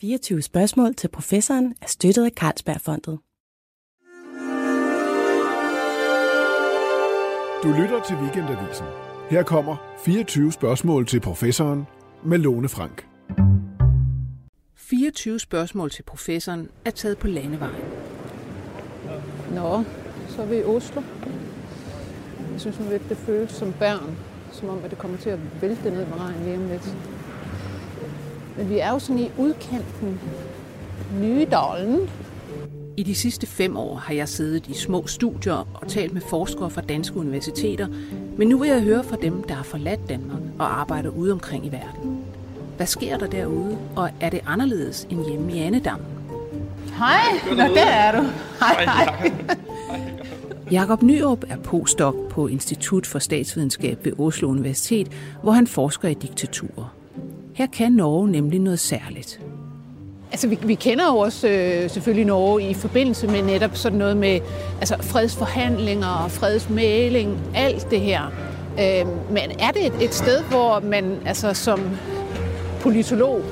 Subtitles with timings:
[0.00, 3.18] 24 spørgsmål til professoren er støttet af Carlsbergfondet.
[7.62, 8.86] Du lytter til Weekendavisen.
[9.30, 11.86] Her kommer 24 spørgsmål til professoren
[12.24, 13.06] med Lone Frank.
[14.76, 17.84] 24 spørgsmål til professoren er taget på landevejen.
[19.50, 19.84] Nå,
[20.28, 21.02] så er vi i Oslo.
[22.52, 24.16] Jeg synes, at det føles som børn,
[24.52, 26.96] som om at det kommer til at vælte ned med regn lige om lidt.
[28.60, 30.20] Men vi er jo sådan i udkanten
[31.20, 32.00] Nydalen.
[32.96, 36.70] I de sidste fem år har jeg siddet i små studier og talt med forskere
[36.70, 37.86] fra danske universiteter,
[38.36, 41.66] men nu vil jeg høre fra dem, der har forladt Danmark og arbejder ude omkring
[41.66, 42.24] i verden.
[42.76, 46.00] Hvad sker der derude, og er det anderledes end hjemme i Annedam?
[46.98, 48.26] Hej, Nå, der er du.
[48.60, 49.32] Hej, hej.
[50.70, 55.08] Jakob Nyrup er postdoc på Institut for Statsvidenskab ved Oslo Universitet,
[55.42, 56.99] hvor han forsker i diktaturer.
[57.60, 59.40] Her kan Norge nemlig noget særligt.
[60.30, 64.16] Altså, vi, vi kender jo også øh, selvfølgelig Norge i forbindelse med netop sådan noget
[64.16, 64.40] med
[64.78, 68.26] altså, fredsforhandlinger og fredsmæling, alt det her.
[68.72, 71.80] Øh, men er det et, et sted, hvor man altså, som
[72.80, 73.42] politolog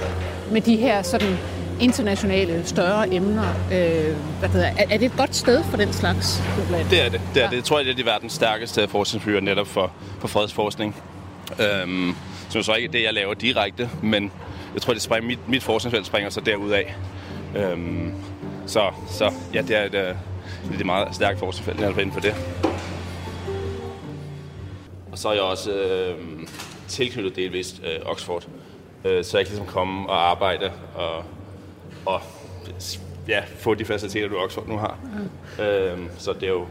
[0.52, 1.36] med de her sådan
[1.80, 6.42] internationale større emner, øh, hvad det er, er det et godt sted for den slags?
[6.90, 7.20] Det er det.
[7.34, 7.50] det, er ja.
[7.50, 7.56] det.
[7.56, 10.96] Jeg tror, det er de verdens stærkeste forskningsbyer netop for, for fredsforskning.
[11.60, 12.14] Øhm,
[12.48, 14.32] som så ikke det, jeg laver direkte, men
[14.74, 16.84] jeg tror, det springer, mit, mit forskningsfelt springer så derudad.
[17.56, 18.14] Øhm,
[18.66, 20.14] så, så ja, det er et, det er
[20.78, 22.34] et meget stærkt forskningsfelt, jeg er inden for det.
[25.12, 26.16] Og så er jeg også øh,
[26.88, 28.48] tilknyttet delvist øh, Oxford,
[29.04, 31.24] øh, så jeg kan ligesom komme og arbejde og,
[32.06, 32.20] og
[33.28, 34.98] ja, få de faciliteter, du Oxford nu har.
[35.02, 35.64] Mm.
[35.64, 36.66] Øhm, så det er jo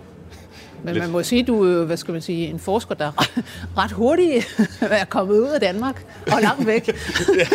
[0.83, 1.03] men lidt.
[1.03, 3.11] man må sige, du er hvad skal man sige, en forsker, der er
[3.77, 6.87] ret, hurtigt er kommet ud af Danmark og langt væk.
[7.39, 7.47] ja,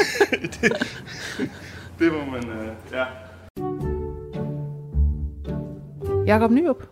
[0.42, 0.72] det,
[1.98, 3.04] det må man, øh, ja.
[6.26, 6.88] Jakob Nyrup,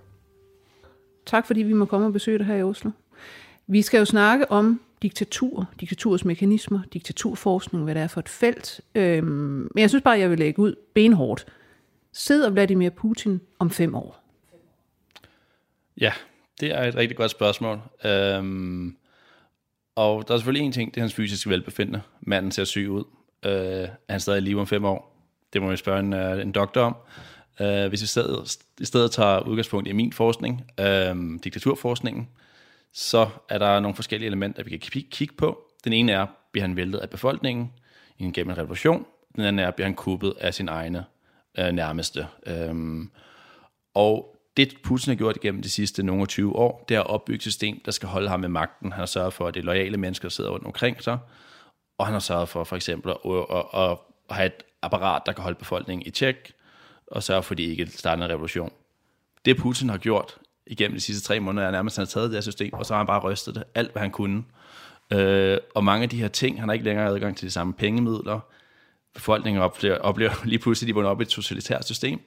[1.27, 2.91] tak fordi vi må komme og besøge dig her i Oslo.
[3.67, 8.81] Vi skal jo snakke om diktatur, diktaturs mekanismer, diktaturforskning, hvad det er for et felt.
[8.95, 9.27] Øhm,
[9.75, 11.47] men jeg synes bare, jeg vil lægge ud benhårdt.
[12.13, 14.20] Sidder Vladimir Putin om fem år?
[16.01, 16.13] Ja,
[16.61, 17.81] det er et rigtig godt spørgsmål.
[18.05, 18.97] Øhm,
[19.97, 22.03] og der er selvfølgelig en ting, det er hans fysiske velbefindende.
[22.21, 23.05] Manden ser syg ud.
[23.45, 25.17] Øh, er han stadig i live om fem år?
[25.53, 26.97] Det må vi spørge en, øh, en doktor om.
[27.61, 32.29] Øh, hvis vi stedet, i stedet tager udgangspunkt i min forskning, øh, diktaturforskningen,
[32.93, 35.59] så er der nogle forskellige elementer, vi kan kigge på.
[35.85, 37.73] Den ene er, bliver han væltet af befolkningen
[38.35, 39.07] gennem en revolution.
[39.37, 41.05] Den anden er, bliver han kuppet af sin egne
[41.59, 42.27] øh, nærmeste.
[42.47, 43.05] Øh,
[43.95, 47.37] og det Putin har gjort igennem de sidste nogle 20 år, det er at opbygge
[47.37, 48.93] et system, der skal holde ham med magten.
[48.93, 51.19] Han har sørget for, at det er lojale mennesker, der sidder rundt omkring sig,
[51.99, 53.17] og han har sørget for for eksempel at,
[53.51, 56.53] at, at, at have et apparat, der kan holde befolkningen i tjek,
[57.07, 58.73] og sørge for, at de ikke starter en revolution.
[59.45, 62.31] Det Putin har gjort igennem de sidste tre måneder, er nærmest, at han har taget
[62.31, 64.45] det her system, og så har han bare rystet det, alt hvad han kunne.
[65.13, 67.73] Øh, og mange af de her ting, han har ikke længere adgang til de samme
[67.73, 68.41] pengemidler.
[69.15, 72.21] Befolkningen oplever, oplever lige pludselig, at de er op i et totalitært system.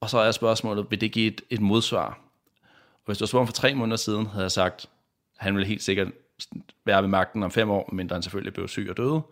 [0.00, 2.18] Og så er spørgsmålet, vil det give et, et modsvar?
[2.92, 4.88] Og hvis du spurgte for tre måneder siden, havde jeg sagt, at
[5.36, 6.08] han ville helt sikkert
[6.84, 9.22] være ved magten om fem år, mindre han selvfølgelig blev syg og døde.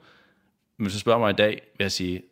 [0.76, 2.22] Men hvis du spørger mig i dag, vil jeg sige,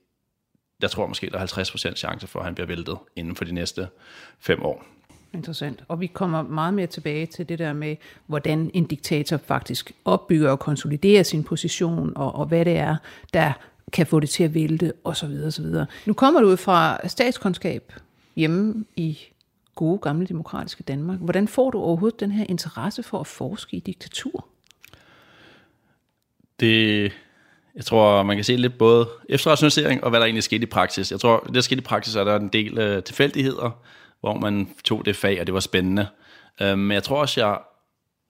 [0.82, 1.46] jeg tror måske, der er
[1.92, 3.88] 50% chance for, at han bliver væltet inden for de næste
[4.38, 4.84] fem år.
[5.32, 5.84] Interessant.
[5.88, 10.50] Og vi kommer meget mere tilbage til det der med, hvordan en diktator faktisk opbygger
[10.50, 12.96] og konsoliderer sin position, og, og hvad det er,
[13.34, 13.52] der
[13.92, 15.30] kan få det til at vælte, osv.
[15.46, 15.66] osv.
[16.06, 17.92] Nu kommer du ud fra statskundskab
[18.36, 19.18] hjemme i
[19.74, 21.18] gode, gamle, demokratiske Danmark.
[21.18, 24.46] Hvordan får du overhovedet den her interesse for at forske i diktatur?
[26.60, 27.12] Det,
[27.74, 31.10] jeg tror, man kan se lidt både efterrationalisering og hvad der egentlig skete i praksis.
[31.10, 33.82] Jeg tror, det der skete i praksis, er der en del øh, tilfældigheder,
[34.20, 36.06] hvor man tog det fag, og det var spændende.
[36.60, 37.58] Uh, men jeg tror også, jeg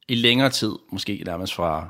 [0.08, 1.88] i længere tid, måske nærmest fra,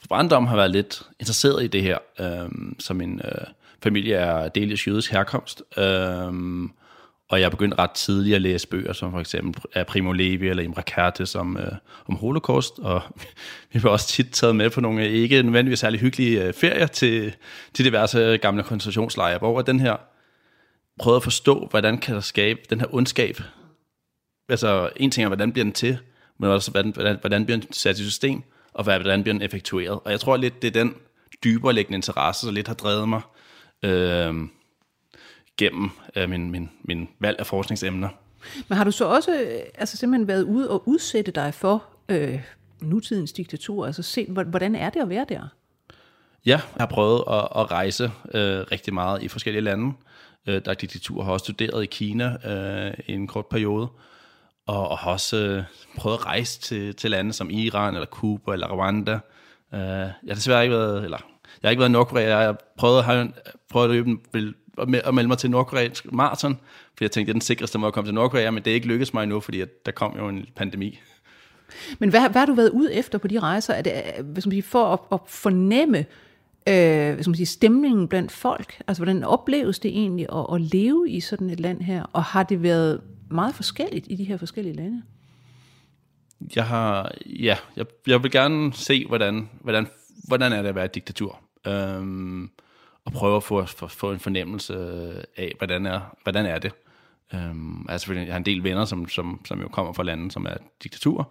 [0.00, 3.46] fra barndom, har været lidt interesseret i det her, øhm, uh, som min øh,
[3.82, 5.62] familie er delvis jødisk herkomst.
[5.76, 6.34] Uh,
[7.28, 10.62] og jeg begyndte ret tidligt at læse bøger, som for eksempel af Primo Levi eller
[10.62, 11.72] Imre Kertész om, øh,
[12.06, 13.02] om holocaust, og
[13.72, 17.34] vi var også tit taget med på nogle ikke nødvendigvis særlig hyggelige øh, ferier til,
[17.74, 19.96] til diverse gamle koncentrationslejre, hvor den her
[20.98, 23.40] prøvede at forstå, hvordan kan der skabe den her ondskab.
[24.48, 25.98] Altså en ting er, hvordan bliver den til,
[26.38, 30.00] men også hvordan, hvordan, hvordan bliver den sat i system, og hvordan bliver den effektueret.
[30.04, 30.94] Og jeg tror lidt, det er den
[31.44, 33.20] dybere liggende interesse, der lidt har drevet mig
[33.82, 34.34] øh,
[35.56, 38.08] gennem øh, min, min, min valg af forskningsemner.
[38.68, 42.40] Men har du så også øh, altså simpelthen været ude og udsætte dig for øh,
[42.80, 43.86] nutidens diktatur?
[43.86, 45.48] Altså se, hvordan er det at være der?
[46.46, 48.04] Ja, jeg har prøvet at, at rejse
[48.34, 49.92] øh, rigtig meget i forskellige lande.
[50.46, 53.88] Øh, der er diktatur, har også studeret i Kina øh, i en kort periode,
[54.66, 55.62] og, og har også øh,
[55.96, 59.18] prøvet at rejse til, til lande som Iran, eller Cuba, eller Rwanda.
[59.74, 61.18] Øh, jeg har desværre ikke været, eller
[61.62, 63.28] jeg har ikke været i Nordkorea, jeg har prøvet, har
[63.70, 66.58] prøvet at, løbe, at melde mig til Nordkoreansk maraton,
[66.96, 68.74] for jeg tænkte, det er den sikreste måde at komme til Nordkorea, men det er
[68.74, 71.00] ikke lykkedes mig endnu, fordi der kom jo en pandemi.
[71.98, 73.74] Men hvad, hvad har du været ude efter på de rejser?
[73.74, 73.92] Er det,
[74.24, 75.98] hvis man siger, for at, at fornemme
[76.68, 78.82] øh, skal man sige, stemningen blandt folk?
[78.86, 82.02] Altså, hvordan opleves det egentlig at, at leve i sådan et land her?
[82.12, 83.00] Og har det været
[83.30, 85.02] meget forskelligt i de her forskellige lande?
[86.56, 89.86] Jeg har, ja, jeg, jeg vil gerne se, hvordan, hvordan,
[90.26, 91.40] hvordan er det at være et diktatur.
[91.66, 92.50] Øhm,
[93.06, 94.74] og prøve at få, få, få en fornemmelse
[95.36, 96.72] af, hvordan er, hvordan er det.
[97.34, 100.46] Øhm, altså, jeg har en del venner, som, som, som jo kommer fra lande, som
[100.46, 101.24] er diktaturer,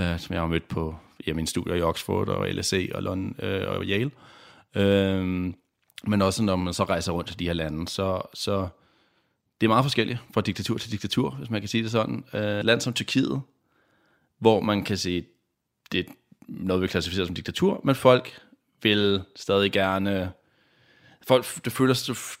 [0.00, 3.36] øh, som jeg har mødt på ja, mine studier i Oxford og LSE og, London,
[3.38, 4.10] øh, og Yale.
[4.74, 5.54] Øhm,
[6.06, 8.68] men også når man så rejser rundt til de her lande, så, så
[9.60, 12.24] det er meget forskelligt fra diktatur til diktatur, hvis man kan sige det sådan.
[12.34, 13.40] Øh, land som Tyrkiet,
[14.38, 15.26] hvor man kan sige,
[15.92, 16.12] det er
[16.48, 18.40] noget, vi klassificerer som diktatur, men folk
[18.82, 20.32] vil stadig gerne...
[21.28, 21.94] Folk, det, føler,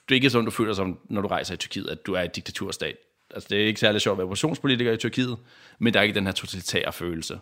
[0.08, 2.20] det er ikke sådan, du føler som, når du rejser i Tyrkiet, at du er
[2.20, 2.96] et diktaturstat.
[3.30, 5.36] Altså, det er ikke særlig sjovt at være oppositionspolitiker i Tyrkiet,
[5.78, 7.38] men der er ikke den her totalitære følelse.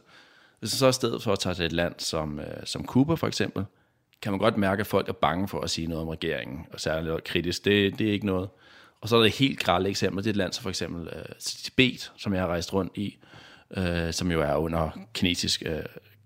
[0.60, 3.14] Hvis du så i stedet for at tage til et land som, øh, som Cuba
[3.14, 3.64] for eksempel,
[4.22, 6.80] kan man godt mærke, at folk er bange for at sige noget om regeringen, og
[6.80, 7.64] særligt kritisk.
[7.64, 8.48] Det, det er ikke noget.
[9.00, 10.24] Og så er der et helt grælde eksempel.
[10.24, 13.18] Det er et land som for eksempel øh, Tibet, som jeg har rejst rundt i,
[13.76, 15.82] øh, som jo er under kinesisk øh,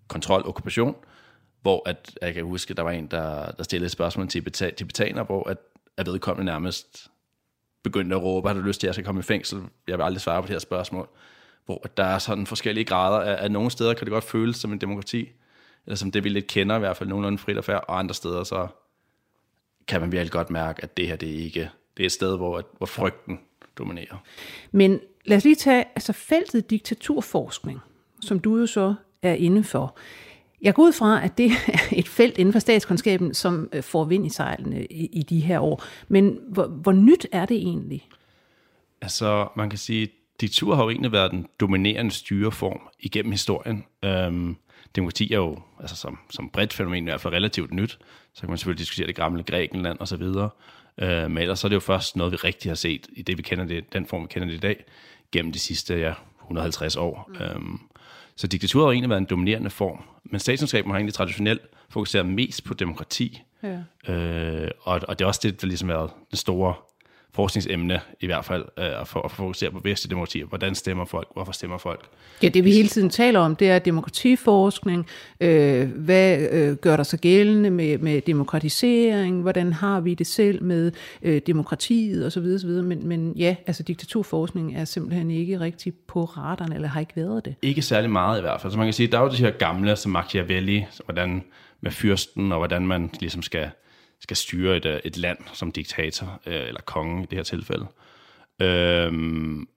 [0.08, 0.96] kontrol og okkupation,
[1.66, 5.24] hvor at, jeg kan huske, der var en, der, der stillede et spørgsmål til tibetaner,
[5.24, 5.58] hvor at,
[5.96, 7.10] at vedkommende nærmest
[7.82, 9.62] begyndte at råbe, har du lyst til, at jeg skal komme i fængsel?
[9.88, 11.08] Jeg vil aldrig svare på det her spørgsmål.
[11.64, 13.18] Hvor der er sådan forskellige grader.
[13.18, 15.28] At, at nogle steder kan det godt føles som en demokrati,
[15.86, 18.14] eller som det vi lidt kender i hvert fald nogenlunde frit og færd, og andre
[18.14, 18.66] steder så
[19.88, 22.36] kan man virkelig godt mærke, at det her det er ikke det er et sted,
[22.36, 23.40] hvor, hvor frygten
[23.78, 24.22] dominerer.
[24.72, 27.80] Men lad os lige tage altså feltet diktaturforskning,
[28.20, 29.96] som du jo så er inde for.
[30.66, 34.04] Jeg går ud fra, at det er et felt inden for statskundskaben, som øh, får
[34.04, 35.84] vind i sejlene i, i de her år.
[36.08, 38.08] Men hvor, hvor nyt er det egentlig?
[39.00, 40.08] Altså, man kan sige, at
[40.40, 43.84] diktatur har jo egentlig været den dominerende styreform igennem historien.
[44.04, 44.56] Øhm,
[44.96, 47.98] demokrati er jo, altså som, som bredt fænomen, i hvert fald relativt nyt.
[48.34, 50.50] Så kan man selvfølgelig diskutere det gamle Grækenland og så videre.
[50.98, 53.38] Øh, men ellers så er det jo først noget, vi rigtig har set i det,
[53.38, 54.84] vi kender det, den form, vi kender det i dag,
[55.32, 57.30] gennem de sidste ja, 150 år.
[57.30, 57.44] Mm.
[57.44, 57.80] Øhm,
[58.36, 62.64] så diktaturet har egentlig været en dominerende form, men statskundskaben har egentlig traditionelt fokuseret mest
[62.64, 63.42] på demokrati.
[63.62, 64.12] Ja.
[64.12, 66.74] Øh, og, og det er også det, der ligesom har været det store
[67.36, 70.46] forskningsemne i hvert fald, øh, at, for, at fokusere på vestlige demokratier.
[70.46, 71.28] Hvordan stemmer folk?
[71.34, 72.08] Hvorfor stemmer folk?
[72.42, 75.06] Ja, det vi hele tiden taler om, det er demokratiforskning.
[75.40, 79.42] Øh, hvad øh, gør der sig gældende med, med demokratisering?
[79.42, 80.92] Hvordan har vi det selv med
[81.22, 82.54] øh, demokratiet osv.
[82.54, 82.70] osv.
[82.70, 87.44] Men, men ja, altså diktaturforskning er simpelthen ikke rigtig på radaren, eller har ikke været
[87.44, 87.54] det.
[87.62, 88.72] Ikke særlig meget i hvert fald.
[88.72, 91.42] Så man kan sige, der er jo de her gamle, som Machiavelli, hvordan
[91.80, 93.70] med fyrsten, og hvordan man ligesom skal
[94.20, 97.86] skal styre et, øh, et land som diktator, øh, eller konge i det her tilfælde.
[98.60, 99.68] Øhm,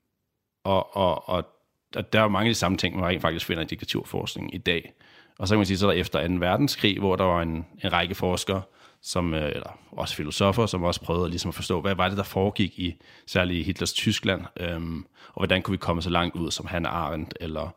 [0.63, 1.47] og, og, og,
[1.95, 4.55] og der er jo mange af de samme ting, man rent faktisk finder i diktaturforskning
[4.55, 4.93] i dag.
[5.39, 6.33] Og så kan man sige, så der efter 2.
[6.33, 8.61] verdenskrig, hvor der var en, en række forskere,
[9.01, 12.23] som, øh, eller også filosofer, som også prøvede ligesom at forstå, hvad var det, der
[12.23, 12.95] foregik i
[13.27, 17.33] særligt Hitlers Tyskland, øhm, og hvordan kunne vi komme så langt ud som Han Arendt,
[17.39, 17.75] eller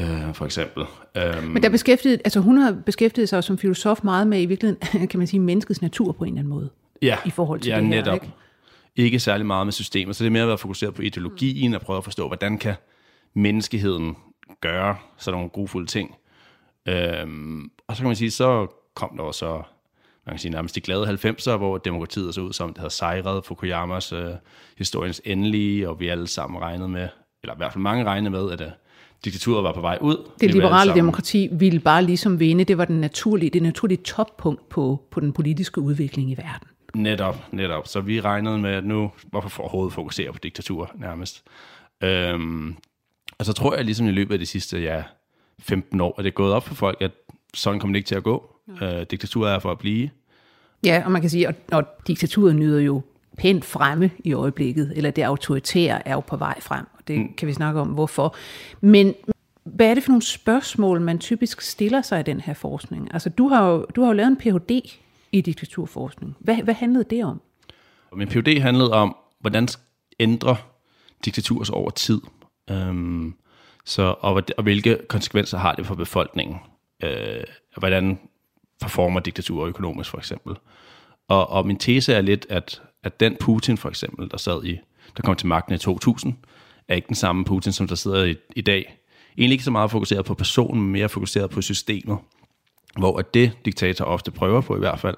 [0.00, 0.82] øh, for eksempel.
[1.38, 5.06] Um, Men der beskæftiget, altså hun har beskæftiget sig som filosof meget med i virkeligheden,
[5.10, 6.70] kan man sige, menneskets natur på en eller anden måde.
[7.02, 8.14] Ja, i forhold til ja, det her, netop.
[8.14, 8.30] Ikke?
[8.96, 11.80] ikke særlig meget med systemer, så det er mere at være fokuseret på ideologien og
[11.80, 12.74] prøve at forstå, hvordan kan
[13.34, 14.16] menneskeheden
[14.60, 16.14] gøre sådan nogle grufulde ting.
[16.88, 19.62] Øhm, og så kan man sige, så kom der også
[20.26, 23.44] man kan sige nærmest de glade 90'er, hvor demokratiet så ud som, det havde sejret
[23.44, 24.30] Fukuyamas øh,
[24.78, 27.08] historiens endelige, og vi alle sammen regnede med,
[27.42, 28.68] eller i hvert fald mange regnede med, at øh,
[29.24, 30.30] diktaturet var på vej ud.
[30.40, 32.64] Det liberale demokrati ville bare ligesom vinde.
[32.64, 36.68] Det var den naturlige, det naturlige toppunkt på, på den politiske udvikling i verden.
[36.94, 37.88] Netop, netop.
[37.88, 41.42] Så vi regnede med, at nu, hvorfor for overhovedet fokusere på diktatur nærmest.
[42.02, 42.76] Øhm,
[43.38, 45.02] og så tror jeg ligesom i løbet af de sidste ja,
[45.58, 47.10] 15 år, at det er gået op for folk, at
[47.54, 48.54] sådan kommer det ikke til at gå.
[48.80, 49.00] Ja.
[49.00, 50.10] Øh, diktatur er for at blive.
[50.84, 53.02] Ja, og man kan sige, at, at diktaturet nyder jo
[53.38, 57.34] pænt fremme i øjeblikket, eller det autoritære er jo på vej frem, og det mm.
[57.34, 58.36] kan vi snakke om, hvorfor.
[58.80, 59.14] Men
[59.64, 63.08] hvad er det for nogle spørgsmål, man typisk stiller sig i den her forskning?
[63.12, 64.98] Altså, du har jo, du har jo lavet en Ph.D.
[65.32, 66.36] i diktaturforskning.
[66.38, 67.40] Hvad, hvad handlede det om?
[68.16, 68.60] Min Ph.D.
[68.60, 69.68] handlede om, hvordan
[70.20, 70.56] ændre
[71.24, 72.20] diktatur over tid.
[72.70, 73.34] Øhm,
[73.84, 76.56] så, og, og hvilke konsekvenser har det for befolkningen?
[77.02, 77.44] Øh,
[77.76, 78.18] hvordan
[78.80, 80.56] performer diktaturer økonomisk, for eksempel.
[81.28, 84.78] Og, og min tese er lidt, at, at den Putin, for eksempel, der sad i,
[85.16, 86.34] der kom til magten i 2000,
[86.88, 88.98] er ikke den samme Putin, som der sidder i, i dag.
[89.38, 92.18] Egentlig ikke så meget fokuseret på personen, men mere fokuseret på systemet.
[92.98, 95.16] Hvor at det, diktator ofte prøver på i hvert fald,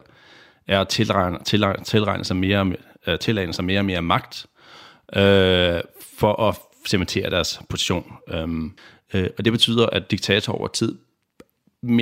[0.66, 2.66] er at tilregne, tilregne, tilregne sig mere,
[3.08, 4.46] uh, tilegne sig mere og mere magt,
[5.12, 5.80] øh,
[6.18, 6.56] for at
[6.86, 8.12] cementere deres position.
[8.34, 8.76] Um,
[9.14, 10.98] øh, og det betyder, at diktatorer over tid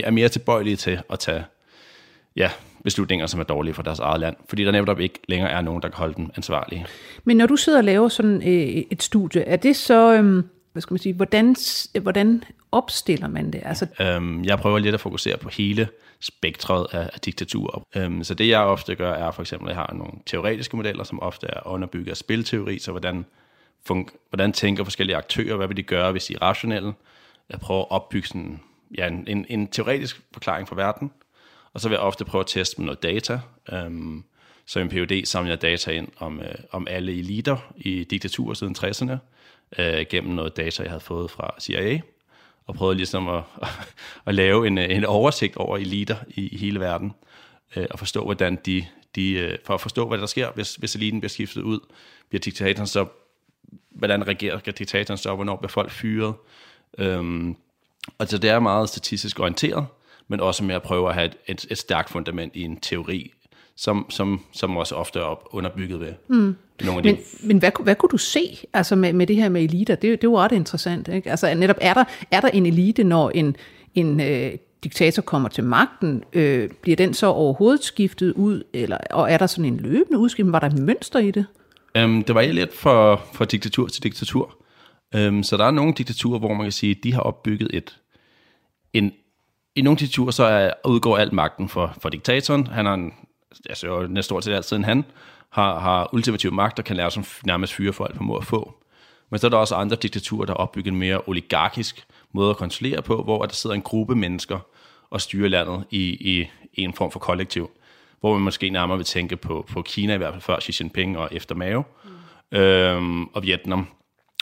[0.05, 1.45] er mere tilbøjelige til at tage
[2.37, 2.51] ja,
[2.85, 5.83] beslutninger, som er dårlige for deres eget land, fordi der netop ikke længere er nogen,
[5.83, 6.87] der kan holde dem ansvarlige.
[7.25, 10.83] Men når du sidder og laver sådan øh, et studie, er det så, øh, hvad
[10.83, 11.57] skal man sige, hvordan,
[12.03, 13.63] hvordan opstiller man det?
[13.65, 13.87] Altså...
[14.01, 15.89] Øhm, jeg prøver lidt at fokusere på hele
[16.21, 17.87] spektret af, af diktaturer.
[17.97, 21.05] Øhm, så det jeg ofte gør, er for eksempel, at jeg har nogle teoretiske modeller,
[21.05, 23.25] som ofte er underbygget af spilteori, så hvordan,
[23.91, 26.93] fun- hvordan tænker forskellige aktører, hvad vil de gøre, hvis de er rationelle?
[27.51, 28.61] Jeg prøver at opbygge sådan,
[28.99, 31.11] ja, en, en, en teoretisk forklaring for verden,
[31.75, 33.41] og så vil jeg ofte prøve at teste med noget data.
[33.73, 34.25] Øhm,
[34.67, 38.55] så i en PhD samler jeg data ind om, øh, om alle eliter i diktaturer
[38.55, 39.17] siden 60'erne,
[39.79, 42.01] øh, gennem noget data, jeg havde fået fra CIA,
[42.67, 43.69] og prøvede ligesom at, at,
[44.27, 47.13] at lave en, øh, en oversigt over eliter i, i hele verden,
[47.77, 50.95] øh, og forstå, hvordan de, de, øh, for at forstå, hvad der sker, hvis, hvis
[50.95, 51.81] eliten bliver skiftet ud,
[52.29, 53.07] bliver diktatoren så,
[53.91, 56.35] hvordan regerer diktatoren så, hvornår bliver folk fyret.
[56.99, 57.57] Øhm,
[58.19, 59.87] og så det er meget statistisk orienteret,
[60.29, 63.33] men også med at prøve at have et, et, et stærkt fundament i en teori,
[63.77, 66.57] som, som, som også ofte er op underbygget ved mm.
[66.85, 67.13] nogle af de...
[67.13, 69.95] Men, men hvad, hvad kunne du se altså med, med det her med eliter?
[69.95, 71.09] Det, det jo ret interessant.
[71.09, 71.31] Ikke?
[71.31, 73.57] Altså netop, er der, er der en elite, når en,
[73.95, 74.53] en øh,
[74.85, 76.25] diktator kommer til magten?
[76.33, 78.63] Øh, bliver den så overhovedet skiftet ud?
[78.73, 80.53] Eller, og er der sådan en løbende udskiftning?
[80.53, 81.47] Var der et mønster i det?
[82.05, 84.57] Um, det var lidt fra, fra diktatur til diktatur.
[85.17, 87.99] Um, så der er nogle diktaturer, hvor man kan sige, at de har opbygget et,
[88.93, 89.13] en,
[89.77, 92.67] i nogle diktaturer så er, udgår alt magten for, for diktatoren.
[92.67, 93.15] Han har en,
[93.69, 95.05] altså jo næsten stort set altid en han,
[95.51, 98.75] har, har ultimativ magt og kan lære som nærmest fyre folk på må at få.
[99.31, 102.57] Men så er der også andre diktaturer, der har opbygget en mere oligarkisk måde at
[102.57, 104.59] kontrollere på, hvor der sidder en gruppe mennesker
[105.11, 107.71] og styrer landet i, i, i en form for kollektiv.
[108.21, 111.19] Hvor man måske nærmere vil tænke på, på Kina, i hvert fald før Xi Jinping
[111.19, 111.85] og efter Mao,
[112.53, 112.59] mm.
[112.59, 113.87] øhm, og Vietnam.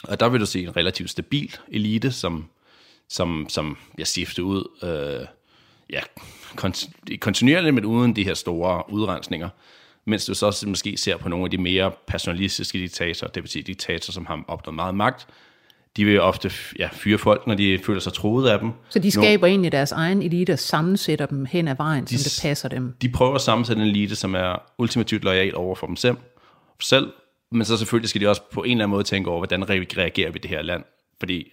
[0.03, 2.45] Og der vil du se en relativt stabil elite, som
[3.09, 5.27] som, som jeg skifter ud øh,
[5.89, 6.01] ja,
[7.19, 9.49] kontinuerligt, men uden de her store udrensninger.
[10.05, 13.63] Mens du så måske ser på nogle af de mere personalistiske diktatorer, det vil sige
[13.63, 15.27] diktatorer, som har opnået meget magt,
[15.97, 18.71] de vil ofte ja, fyre folk, når de føler sig troet af dem.
[18.89, 22.23] Så de skaber egentlig deres egen elite og sammensætter dem hen ad vejen, de, som
[22.23, 22.95] det passer dem?
[23.01, 26.17] De prøver at sammensætte en elite, som er ultimativt lojal over for dem selv,
[26.81, 27.11] selv,
[27.51, 30.31] men så selvfølgelig skal de også på en eller anden måde tænke over, hvordan reagerer
[30.31, 30.83] vi det her land.
[31.19, 31.51] Fordi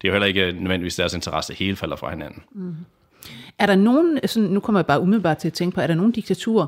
[0.00, 2.42] det er jo heller ikke nødvendigvis deres interesse, hele falder fra hinanden.
[2.52, 2.76] Mm.
[3.58, 5.94] Er der nogen, sådan, nu kommer jeg bare umiddelbart til at tænke på, er der
[5.94, 6.66] nogen diktaturer,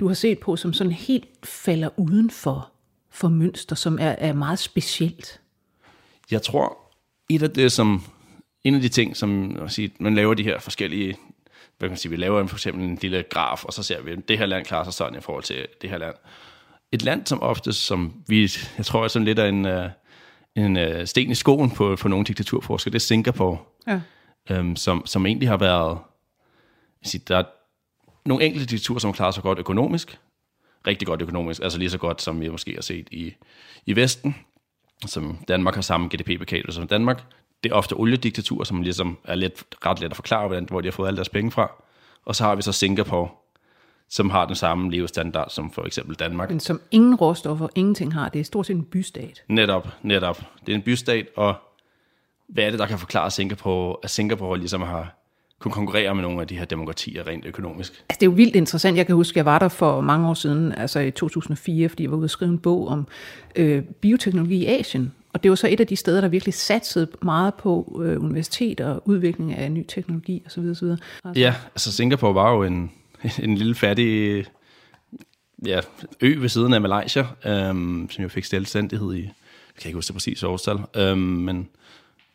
[0.00, 2.70] du har set på, som sådan helt falder uden for,
[3.10, 5.40] for mønster, som er, er meget specielt?
[6.30, 6.78] Jeg tror,
[7.28, 8.02] et af det, som,
[8.64, 11.16] en af de ting, som sige, man laver de her forskellige,
[11.78, 14.10] hvad kan man sige, vi laver for eksempel en lille graf, og så ser vi,
[14.10, 16.14] at det her land klarer sig sådan i forhold til det her land.
[16.92, 19.84] Et land, som ofte, som vi, jeg tror er sådan lidt af en, uh,
[20.56, 24.00] en øh, sten i skoen på, på nogle diktaturforskere, det er Singapore, ja.
[24.50, 25.98] øhm, som, som egentlig har været...
[27.02, 27.44] Sige, der er
[28.24, 30.18] nogle enkelte diktaturer, som klarer sig godt økonomisk,
[30.86, 33.34] rigtig godt økonomisk, altså lige så godt, som vi måske har set i,
[33.86, 34.36] i Vesten,
[35.06, 37.22] som Danmark har samme GDP-bekat som Danmark.
[37.64, 40.86] Det er ofte oliediktaturer, som ligesom er lidt, ret let at forklare, hvordan, hvor de
[40.86, 41.70] har fået alle deres penge fra.
[42.24, 43.28] Og så har vi så Singapore,
[44.08, 46.50] som har den samme levestandard som for eksempel Danmark.
[46.50, 48.28] Men som ingen råstoffer, ingenting har.
[48.28, 49.42] Det er stort set en bystat.
[49.48, 50.42] Netop, netop.
[50.66, 51.54] Det er en bystat, og
[52.48, 55.16] hvad er det, der kan forklare Singapore, at Singapore ligesom har
[55.58, 57.92] kunne konkurrere med nogle af de her demokratier rent økonomisk?
[57.92, 58.96] Altså, det er jo vildt interessant.
[58.96, 62.02] Jeg kan huske, at jeg var der for mange år siden, altså i 2004, fordi
[62.02, 63.06] jeg var ude og skrive en bog om
[63.56, 65.12] øh, bioteknologi i Asien.
[65.32, 68.86] Og det var så et af de steder, der virkelig satsede meget på øh, universiteter
[68.86, 70.60] og udvikling af ny teknologi osv.
[70.60, 70.66] osv.
[70.68, 71.00] Altså.
[71.36, 72.90] Ja, altså Singapore var jo en,
[73.42, 74.44] en lille fattig
[75.66, 75.80] ja,
[76.20, 80.08] ø ved siden af Malaysia, øhm, som jo fik selvstændighed i, jeg kan ikke huske
[80.08, 81.68] det præcis årstal, øhm, men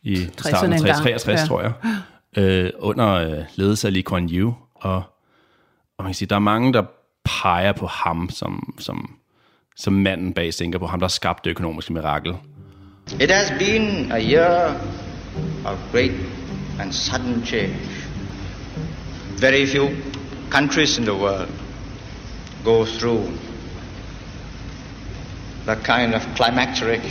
[0.02, 1.46] i starten af 63, ja.
[1.46, 1.72] tror jeg,
[2.36, 4.96] øh, under øh, ledelse af Lee Kuan Yew, og,
[5.98, 6.82] og man kan sige, der er mange, der
[7.24, 9.16] peger på ham som, som,
[9.76, 12.34] som manden bag Singapore, ham der skabte det økonomiske mirakel.
[13.20, 14.74] It has been a year
[15.64, 16.12] of great
[16.80, 17.74] and sudden change.
[19.40, 19.88] Very few
[20.52, 21.48] countries in the world
[22.64, 23.22] go through
[25.66, 27.02] the kind of climacteric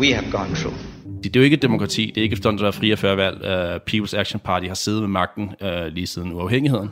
[0.00, 0.76] we have gone through.
[1.22, 3.36] Det er jo ikke et demokrati, det er ikke efterhånden, der er fri og førvalg.
[3.36, 6.90] Uh, People's Action Party har siddet med magten uh, lige siden uafhængigheden.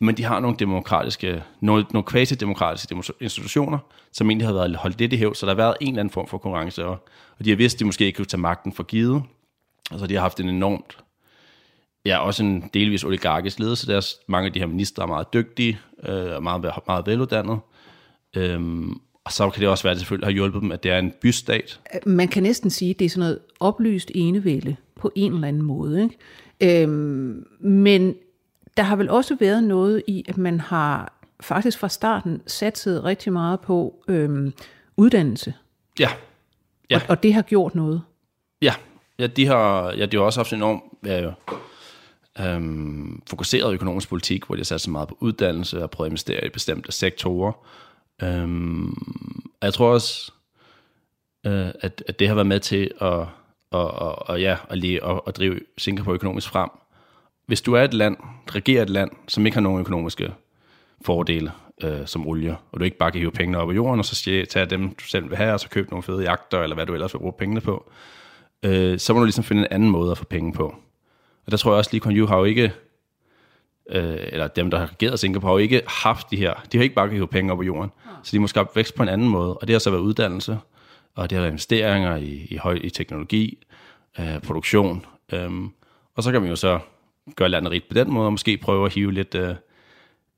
[0.00, 3.78] men de har nogle demokratiske, nogle, nogle quasi-demokratiske institutioner,
[4.12, 6.12] som egentlig har været holdt lidt i hæv, så der har været en eller anden
[6.12, 7.08] form for konkurrence, og,
[7.38, 9.22] og de har vidst, at de måske ikke kunne tage magten for givet.
[9.90, 10.98] Altså de har haft en enormt,
[12.04, 13.86] ja, også en delvis oligarkisk ledelse.
[13.86, 17.58] Deres, mange af de her ministre er meget dygtige, øh, meget, meget veluddannede.
[18.36, 20.90] Øhm, og så kan det også være, at det selvfølgelig har hjulpet dem, at det
[20.90, 21.80] er en bystat.
[22.06, 25.62] Man kan næsten sige, at det er sådan noget oplyst enevælde på en eller anden
[25.62, 26.02] måde.
[26.02, 26.82] Ikke?
[26.82, 28.14] Øhm, men
[28.76, 33.32] der har vel også været noget i, at man har faktisk fra starten satset rigtig
[33.32, 34.52] meget på øhm,
[34.96, 35.54] uddannelse.
[35.98, 36.08] Ja.
[36.90, 36.96] ja.
[36.96, 38.02] Og, og det har gjort noget.
[38.62, 38.74] Ja,
[39.18, 41.30] ja de har, ja, de har også haft en enorm ja,
[42.40, 46.10] øhm, fokuseret økonomisk politik, hvor de har sat så meget på uddannelse og prøvet at
[46.10, 47.52] investere i bestemte sektorer.
[48.22, 48.92] Øhm,
[49.60, 50.32] og jeg tror også,
[51.46, 53.26] øh, at, at det har været med til at,
[53.70, 56.70] og, og, og, ja, at, lige, at, at drive Singapore økonomisk frem.
[57.46, 58.16] Hvis du er et land,
[58.54, 60.34] regerer et land, som ikke har nogen økonomiske
[61.04, 64.04] fordele, øh, som olie, og du ikke bare kan hive pengene op af jorden, og
[64.04, 66.86] så tage dem, du selv vil have, og så købe nogle fede jagter, eller hvad
[66.86, 67.90] du ellers vil bruge pengene på,
[68.62, 70.74] øh, så må du ligesom finde en anden måde at få penge på.
[71.46, 72.72] Og der tror jeg også, Lee Kuan Yew har jo ikke
[73.90, 76.82] øh, eller dem, der har regeret Singapore, har jo ikke haft de her, de har
[76.82, 77.90] ikke bare hive penge op på jorden.
[78.22, 80.58] Så de må skabe vækst på en anden måde, og det har så været uddannelse,
[81.14, 83.58] og det har været investeringer i, i, høj, i teknologi,
[84.18, 85.70] øh, produktion, øhm,
[86.14, 86.78] og så kan man jo så
[87.36, 89.54] gøre landet rigt på den måde, og måske prøve at hive lidt, øh,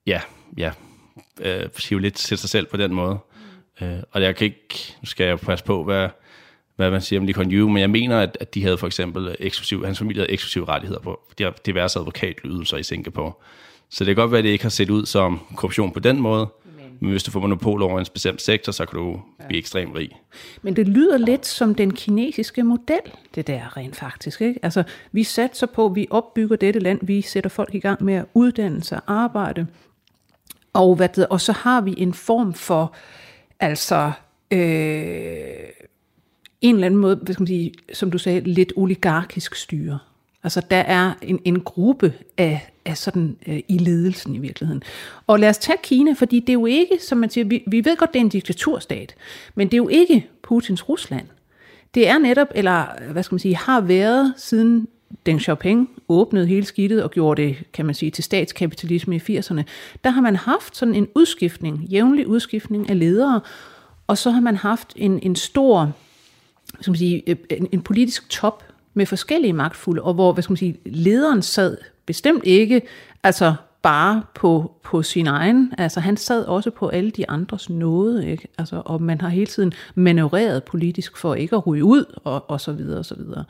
[0.07, 0.21] ja,
[0.57, 0.73] ja,
[1.41, 3.19] øh, hive lidt til sig selv på den måde.
[3.81, 3.87] Mm.
[3.87, 6.09] Øh, og jeg kan ikke, nu skal jeg passe på, hvad,
[6.77, 8.87] hvad man siger om Lee Kuan Yew, men jeg mener, at, at de havde for
[8.87, 13.33] eksempel eksklusiv, hans familie havde eksklusive rettigheder på de har diverse advokatydelser i Singapore.
[13.89, 16.21] Så det kan godt være, at det ikke har set ud som korruption på den
[16.21, 19.47] måde, men, men hvis du får monopol over en bestemt sektor, så kan du ja.
[19.47, 20.11] blive ekstremt rig.
[20.63, 23.01] Men det lyder lidt som den kinesiske model,
[23.35, 24.41] det der rent faktisk.
[24.41, 24.61] Ikke?
[24.63, 28.25] Altså, vi satser på, vi opbygger dette land, vi sætter folk i gang med at
[28.35, 29.67] uddanne sig, arbejde,
[30.73, 32.95] og, hvad det, og så har vi en form for,
[33.61, 34.13] altså,
[34.51, 34.59] øh,
[36.69, 39.99] en eller anden måde, hvad skal man sige, som du sagde, lidt oligarkisk styre.
[40.43, 44.83] Altså der er en, en gruppe af, af sådan øh, i ledelsen i virkeligheden.
[45.27, 47.85] Og lad os tage Kina, fordi det er jo ikke, som man siger, vi, vi
[47.85, 49.15] ved godt, det er en diktaturstat,
[49.55, 51.27] men det er jo ikke Putins Rusland.
[51.95, 54.89] Det er netop, eller hvad skal man sige, har været siden
[55.27, 59.63] Deng Xiaoping åbnede hele skidtet og gjorde det, kan man sige, til statskapitalisme i 80'erne,
[60.05, 63.41] der har man haft sådan en udskiftning, jævnlig udskiftning af ledere,
[64.07, 65.93] og så har man haft en, en stor
[66.81, 70.53] skal man sige, øh, en, en politisk top med forskellige magtfulde, og hvor hvad skal
[70.53, 72.83] man sige, lederen sad bestemt ikke
[73.23, 78.31] altså bare på, på sin egen, altså han sad også på alle de andres nåde,
[78.31, 78.49] ikke?
[78.59, 82.61] Altså, og man har hele tiden manøvreret politisk for ikke at ryge ud, og, og
[82.61, 83.45] så videre, og så videre.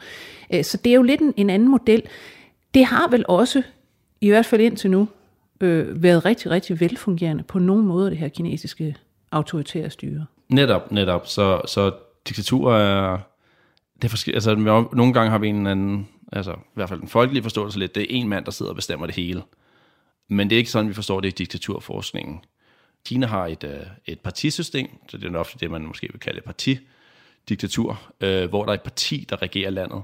[0.55, 2.03] Øh, så det er jo lidt en, en anden model.
[2.75, 3.63] Det har vel også,
[4.21, 5.09] i hvert fald indtil nu,
[5.61, 8.97] øh, været rigtig, rigtig velfungerende på nogle måder, det her kinesiske
[9.33, 10.25] autoritære styre.
[10.49, 11.27] Netop, netop.
[11.27, 11.93] Så, så
[12.29, 13.19] diktatur er...
[13.97, 14.49] Det er forskelligt.
[14.49, 14.55] Altså,
[14.93, 18.03] nogle gange har vi en anden, altså i hvert fald en folkelig forståelse lidt, det
[18.03, 19.43] er en mand, der sidder og bestemmer det hele.
[20.29, 22.41] Men det er ikke sådan, vi forstår det i diktaturforskningen.
[23.07, 26.39] Kina har et, øh, et partisystem, så det er ofte det, man måske vil kalde
[26.39, 30.03] et partidiktatur, øh, hvor der er et parti, der regerer landet.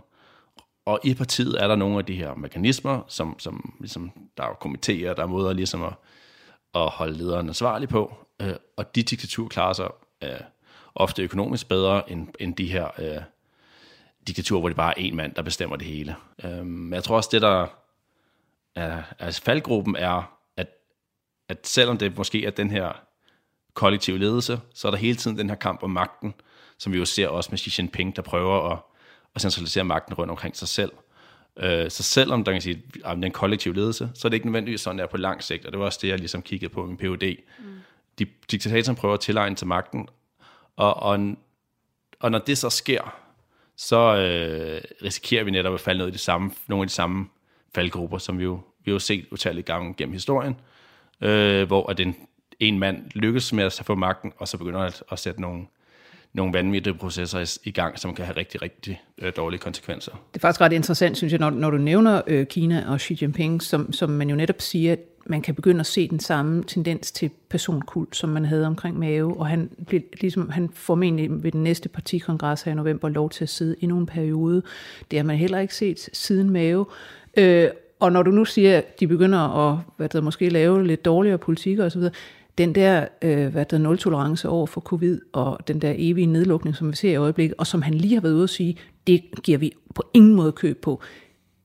[0.86, 4.48] Og i partiet er der nogle af de her mekanismer, som, som ligesom, der er
[4.64, 5.92] komitéer, der er måder ligesom at,
[6.74, 8.14] at holde lederen ansvarlig på.
[8.42, 9.88] Øh, og de diktatur klarer sig
[10.24, 10.40] øh,
[10.94, 13.22] ofte økonomisk bedre end, end de her øh,
[14.26, 16.16] diktaturer, hvor det bare er en mand, der bestemmer det hele.
[16.44, 17.66] Øh, men jeg tror også, det der
[18.74, 20.68] er, altså faldgruppen er, at,
[21.48, 22.92] at selvom det måske er den her
[23.74, 26.34] kollektive ledelse, så er der hele tiden den her kamp om magten,
[26.78, 28.78] som vi jo ser også med Xi Jinping, der prøver at,
[29.34, 30.92] at centralisere magten rundt omkring sig selv.
[31.56, 34.34] Øh, så selvom der kan sige, at det er en kollektiv ledelse, så er det
[34.34, 36.72] ikke nødvendigvis sådan, der på lang sigt, og det var også det, jeg ligesom kiggede
[36.72, 37.36] på i min PhD.
[37.58, 37.64] Mm.
[38.18, 40.08] De diktatorer prøver at tilegne til magten,
[40.82, 41.36] og, og,
[42.20, 43.14] og når det så sker,
[43.76, 47.28] så øh, risikerer vi netop at falde ned i de samme, nogle af de samme
[47.74, 50.56] faldgrupper, som vi jo, vi jo set utallige gange gennem historien,
[51.20, 52.16] øh, hvor at en,
[52.60, 55.66] en mand lykkes med at få magten, og så begynder at, at sætte nogle,
[56.32, 60.12] nogle vanvittige processer i, i gang, som kan have rigtig, rigtig øh, dårlige konsekvenser.
[60.12, 63.18] Det er faktisk ret interessant, synes jeg, når, når du nævner øh, Kina og Xi
[63.22, 67.12] Jinping, som, som man jo netop siger, man kan begynde at se den samme tendens
[67.12, 71.62] til personkult, som man havde omkring Mave, og han, blev, ligesom, han formentlig ved den
[71.62, 74.62] næste partikongres her i november lov til at sidde endnu en periode.
[75.10, 76.86] Det har man heller ikke set siden Mave.
[77.36, 77.68] Øh,
[78.00, 81.38] og når du nu siger, at de begynder at hvad der, måske lave lidt dårligere
[81.38, 82.12] politik og så videre,
[82.58, 86.90] den der øh, hvad der, nul-tolerance over for covid, og den der evige nedlukning, som
[86.90, 89.58] vi ser i øjeblikket, og som han lige har været ude at sige, det giver
[89.58, 91.00] vi på ingen måde køb på.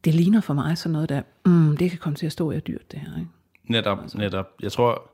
[0.04, 2.60] Det ligner for mig sådan noget der, mm, det kan komme til at stå i
[2.60, 3.20] dyrt, det her.
[3.20, 3.32] Ikke?
[3.68, 4.18] Netop, altså.
[4.18, 4.50] netop.
[4.62, 5.12] Jeg tror,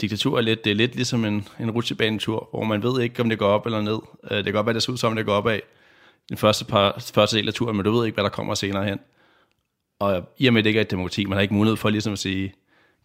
[0.00, 3.28] diktatur er lidt, det er lidt ligesom en, en rutsjebanetur, hvor man ved ikke, om
[3.28, 3.98] det går op eller ned.
[4.30, 5.60] Øh, det kan godt være, det ser ud som, det går opad
[6.28, 8.84] den første, par, første del af turen, men du ved ikke, hvad der kommer senere
[8.84, 8.98] hen.
[9.98, 11.90] Og i og med, at det ikke er et demokrati, man har ikke mulighed for
[11.90, 12.54] ligesom at sige,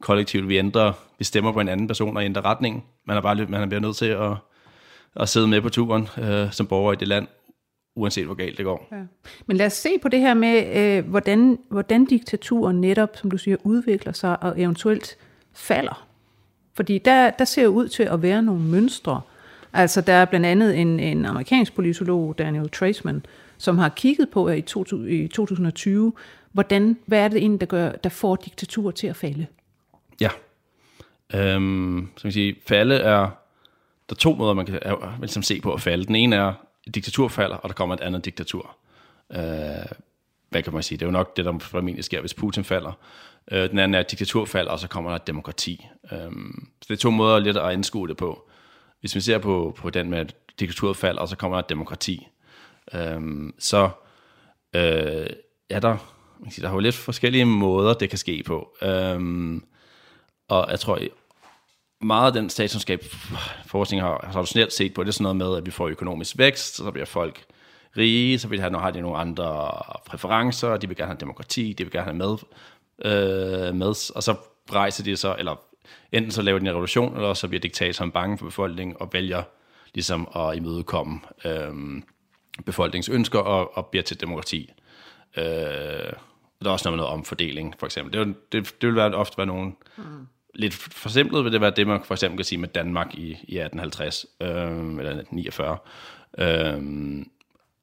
[0.01, 2.83] kollektivt, vi ændrer, vi stemmer på en anden person og ændrer retningen.
[3.05, 4.31] Man er bare man er nødt til at,
[5.15, 7.27] at sidde med på turen øh, som borger i det land,
[7.95, 8.87] uanset hvor galt det går.
[8.91, 9.01] Ja.
[9.45, 13.37] Men lad os se på det her med, øh, hvordan, hvordan diktaturen netop, som du
[13.37, 15.17] siger, udvikler sig og eventuelt
[15.53, 16.07] falder.
[16.73, 19.21] Fordi der, der ser ud til at være nogle mønstre.
[19.73, 23.25] Altså der er blandt andet en, en amerikansk politolog, Daniel Traceman,
[23.57, 26.13] som har kigget på i, to, i 2020,
[26.51, 29.45] hvordan, hvad er det egentlig, der, gør, der får diktatur til at falde?
[30.21, 30.29] Ja.
[31.33, 33.19] Øhm, så kan sige, falde er,
[34.09, 34.79] der er to måder, man kan
[35.19, 36.05] ligesom se på at falde.
[36.05, 36.53] Den ene er,
[36.87, 38.77] et diktatur falder, og der kommer et andet diktatur.
[39.31, 39.39] Øh,
[40.49, 40.97] hvad kan man sige?
[40.97, 42.91] Det er jo nok det, der formentlig sker, hvis Putin falder.
[43.51, 45.87] Øh, den anden er, at diktatur falder, og så kommer der et demokrati.
[46.11, 46.31] Øh,
[46.81, 48.49] så det er to måder lidt at anskue det på.
[48.99, 51.69] Hvis vi ser på, på den med, at diktaturet falder, og så kommer der et
[51.69, 52.27] demokrati,
[52.93, 53.21] øh,
[53.59, 53.89] så
[54.75, 55.27] øh,
[55.69, 55.97] er der,
[56.39, 58.77] man kan sige, der er jo lidt forskellige måder, det kan ske på.
[58.81, 59.61] Øh,
[60.47, 60.99] og jeg tror,
[62.05, 63.03] meget af den statskundskab
[63.65, 66.75] forskning har traditionelt set på, det er sådan noget med, at vi får økonomisk vækst,
[66.75, 67.45] så bliver folk
[67.97, 69.71] rige, så vil have, har de nogle andre
[70.05, 72.37] præferencer, de vil gerne have demokrati, de vil gerne have med,
[73.05, 74.35] øh, med og så
[74.73, 75.55] rejser de så, eller
[76.11, 79.43] enten så laver de en revolution, eller så bliver diktatoren bange for befolkningen og vælger
[79.93, 82.01] ligesom at imødekomme øh,
[82.65, 84.73] befolkningens ønsker og, og bliver til demokrati.
[85.37, 85.43] Øh,
[86.63, 88.19] der er også noget med noget omfordeling, for eksempel.
[88.19, 91.87] Det, det, det vil være, ofte være nogen, mm lidt forsimplet vil det være det,
[91.87, 95.77] man for eksempel kan sige med Danmark i, i 1850, øh, eller 49.
[96.37, 96.83] Øh,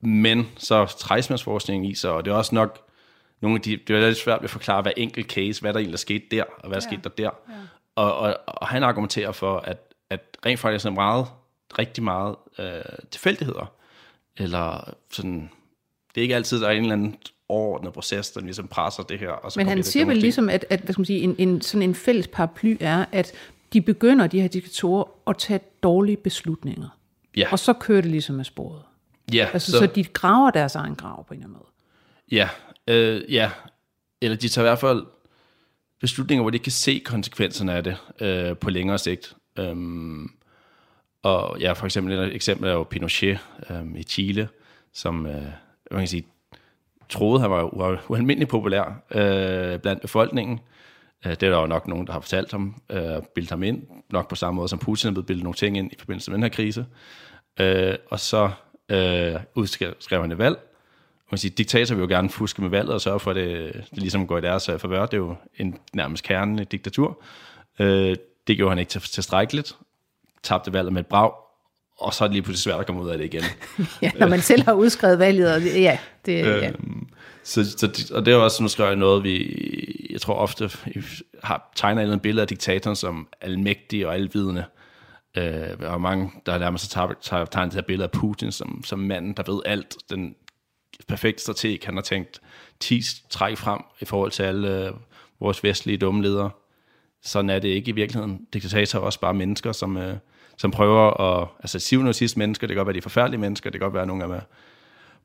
[0.00, 2.88] men så træsmandsforskningen i sig, og det er også nok
[3.40, 5.98] nogle af de, det er lidt svært at forklare hver enkelt case, hvad der egentlig
[5.98, 6.96] skete der, og hvad der ja.
[6.96, 7.30] skete der der.
[7.48, 7.54] Ja.
[7.96, 11.26] Og, og, og han argumenterer for, at, at rent faktisk er meget,
[11.78, 13.72] rigtig meget øh, tilfældigheder,
[14.36, 15.50] eller sådan,
[16.14, 17.16] det er ikke altid, der er en eller anden
[17.52, 19.30] overordnet proces, der ligesom presser det her.
[19.30, 21.60] Og så Men han siger vel ligesom, at, at hvad skal man sige, en, en,
[21.60, 23.32] sådan en fælles paraply er, at
[23.72, 26.98] de begynder, de her diktatorer, at tage dårlige beslutninger.
[27.36, 27.48] Ja.
[27.52, 28.82] Og så kører det ligesom af sporet.
[29.32, 31.70] Ja, altså, så, så de graver deres egen grav på en eller anden måde.
[32.32, 32.48] Ja,
[32.88, 33.50] øh, ja.
[34.20, 35.06] Eller de tager i hvert fald
[36.00, 39.36] beslutninger, hvor de kan se konsekvenserne af det øh, på længere sigt.
[39.58, 40.30] Øhm,
[41.22, 43.38] og ja, for eksempel et eksempel er jo Pinochet
[43.70, 44.48] øh, i Chile,
[44.92, 45.42] som øh,
[45.90, 46.26] man kan sige,
[47.12, 50.60] troede, han var, var ualmindelig populær øh, blandt befolkningen.
[51.26, 53.82] Øh, det er der jo nok nogen, der har fortalt ham, øh, bildet ham ind,
[54.10, 56.36] nok på samme måde som Putin er blevet bildet nogle ting ind i forbindelse med
[56.36, 56.86] den her krise.
[57.60, 58.50] Øh, og så
[58.88, 60.58] øh, udskrev han et valg.
[61.30, 63.98] Man siger, diktator vil jo gerne fuske med valget og sørge for, at det, det
[63.98, 65.06] ligesom går i deres øh, forvør.
[65.06, 67.22] Det er jo en nærmest kerne diktatur.
[67.78, 69.76] Øh, det gjorde han ikke tilstrækkeligt.
[70.42, 71.32] Tabte valget med et brag,
[72.02, 73.42] og så er det lige pludselig svært at komme ud af det igen.
[74.02, 76.70] ja, når man selv har udskrevet valget, og ja, det, ja.
[77.44, 79.56] Så, så, og det er også, nu skriver jeg noget, vi,
[80.10, 80.70] jeg tror ofte
[81.42, 84.64] har tegnet et billede af diktatoren som almægtig og alvidende.
[85.36, 88.98] Øh, og mange, der nærmest tager, tager, tegnet det her billede af Putin som, som
[88.98, 89.96] manden, der ved alt.
[90.10, 90.34] Den
[91.08, 92.40] perfekte strateg, han har tænkt
[92.80, 94.92] 10 træk frem i forhold til alle øh,
[95.40, 96.50] vores vestlige dumme ledere.
[97.22, 98.46] Sådan er det ikke i virkeligheden.
[98.52, 100.16] Diktatorer er også bare mennesker, som, øh,
[100.56, 103.70] som prøver at, altså sivende og sidste mennesker, det kan godt være de forfærdelige mennesker,
[103.70, 104.40] det kan godt være nogle af dem er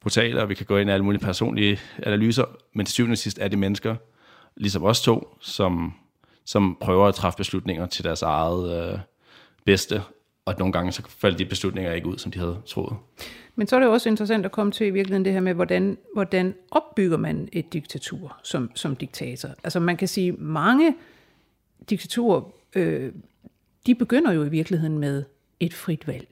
[0.02, 3.18] brutale, og vi kan gå ind i alle mulige personlige analyser, men til syvende og
[3.18, 3.96] sidst er det mennesker,
[4.56, 5.94] ligesom os to, som,
[6.46, 9.00] som prøver at træffe beslutninger til deres eget øh,
[9.66, 10.02] bedste,
[10.46, 12.96] og nogle gange så falder de beslutninger ikke ud, som de havde troet.
[13.56, 15.98] Men så er det også interessant at komme til i virkeligheden det her med, hvordan,
[16.14, 19.50] hvordan opbygger man et diktatur som, som diktator?
[19.64, 20.96] Altså man kan sige, mange
[21.89, 22.41] diktaturer
[22.76, 23.13] øh,
[23.86, 25.23] de begynder jo i virkeligheden med
[25.60, 26.28] et frit valg.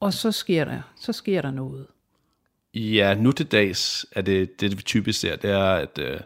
[0.00, 1.86] Og så sker der, så sker der noget.
[2.74, 6.20] Ja, nu til dags er det, det vi typisk ser, det er, at, øh,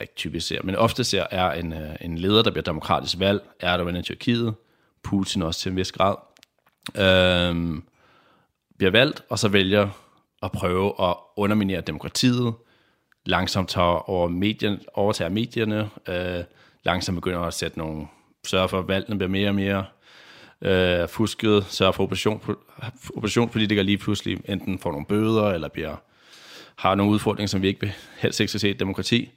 [0.00, 3.42] ikke typisk ser, men ofte ser, er en, øh, en leder, der bliver demokratisk valg,
[3.60, 4.54] Erdogan i Tyrkiet,
[5.02, 6.16] Putin også til en vis grad,
[6.94, 7.82] øh,
[8.78, 9.88] bliver valgt, og så vælger
[10.42, 12.54] at prøve at underminere demokratiet,
[13.26, 16.44] langsomt tager over medien, overtager medierne, øh,
[16.84, 18.06] langsomt begynder at sætte nogle
[18.46, 19.84] sørge for, at valgene bliver mere og mere
[20.62, 22.42] øh, fusket, sørge for, at opposition,
[23.16, 25.96] oppositionspolitikere lige pludselig enten får nogle bøder, eller bliver,
[26.76, 29.30] har nogle udfordringer, som vi ikke vil helst ikke se i et demokrati,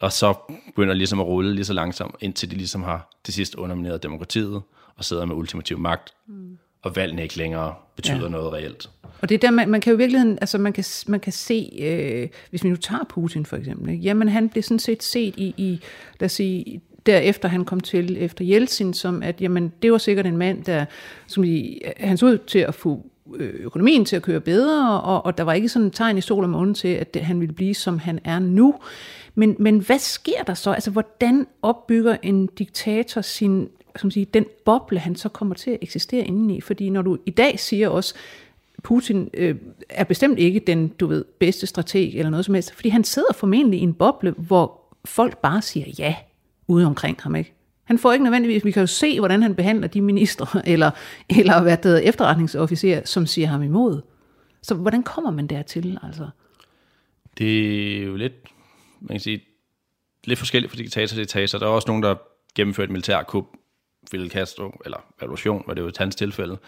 [0.00, 0.34] og så
[0.66, 4.62] begynder ligesom at rulle lige så langsomt, indtil de ligesom har til sidst undermineret demokratiet,
[4.96, 8.28] og sidder med ultimativ magt, mm og valgene ikke længere betyder ja.
[8.28, 8.90] noget reelt.
[9.20, 11.32] Og det er der, man, man kan jo i virkeligheden, altså man kan, man kan
[11.32, 14.02] se, øh, hvis vi nu tager Putin for eksempel, ikke?
[14.02, 15.80] jamen han blev sådan set set i, i
[16.20, 20.26] lad os sige, derefter han kom til, efter Jeltsin, som at, jamen, det var sikkert
[20.26, 20.84] en mand, der,
[21.26, 25.26] som i, han så ud til at få øh, økonomien til at køre bedre, og,
[25.26, 27.40] og der var ikke sådan en tegn i sol og måne til, at det, han
[27.40, 28.74] ville blive, som han er nu.
[29.34, 30.70] Men, men hvad sker der så?
[30.70, 35.78] Altså, hvordan opbygger en diktator sin, som sige, den boble, han så kommer til at
[35.82, 36.60] eksistere indeni?
[36.60, 38.14] Fordi når du i dag siger også,
[38.82, 39.56] Putin øh,
[39.88, 43.32] er bestemt ikke den, du ved, bedste strateg eller noget som helst, fordi han sidder
[43.32, 46.16] formentlig i en boble, hvor folk bare siger ja
[46.68, 47.52] ude omkring ham, ikke?
[47.84, 50.90] Han får ikke nødvendigvis, vi kan jo se, hvordan han behandler de ministre, eller,
[51.30, 54.00] eller hvad det efterretningsofficer, som siger ham imod.
[54.62, 56.28] Så hvordan kommer man dertil, altså?
[57.38, 58.32] Det er jo lidt,
[59.00, 59.42] man kan sige,
[60.24, 61.58] lidt forskelligt fra diktator til diktator.
[61.58, 62.14] Der er også nogen, der
[62.54, 63.46] gennemfører et militærkup,
[64.12, 66.58] Fidel Castro, eller revolution, var det jo et hans tilfælde,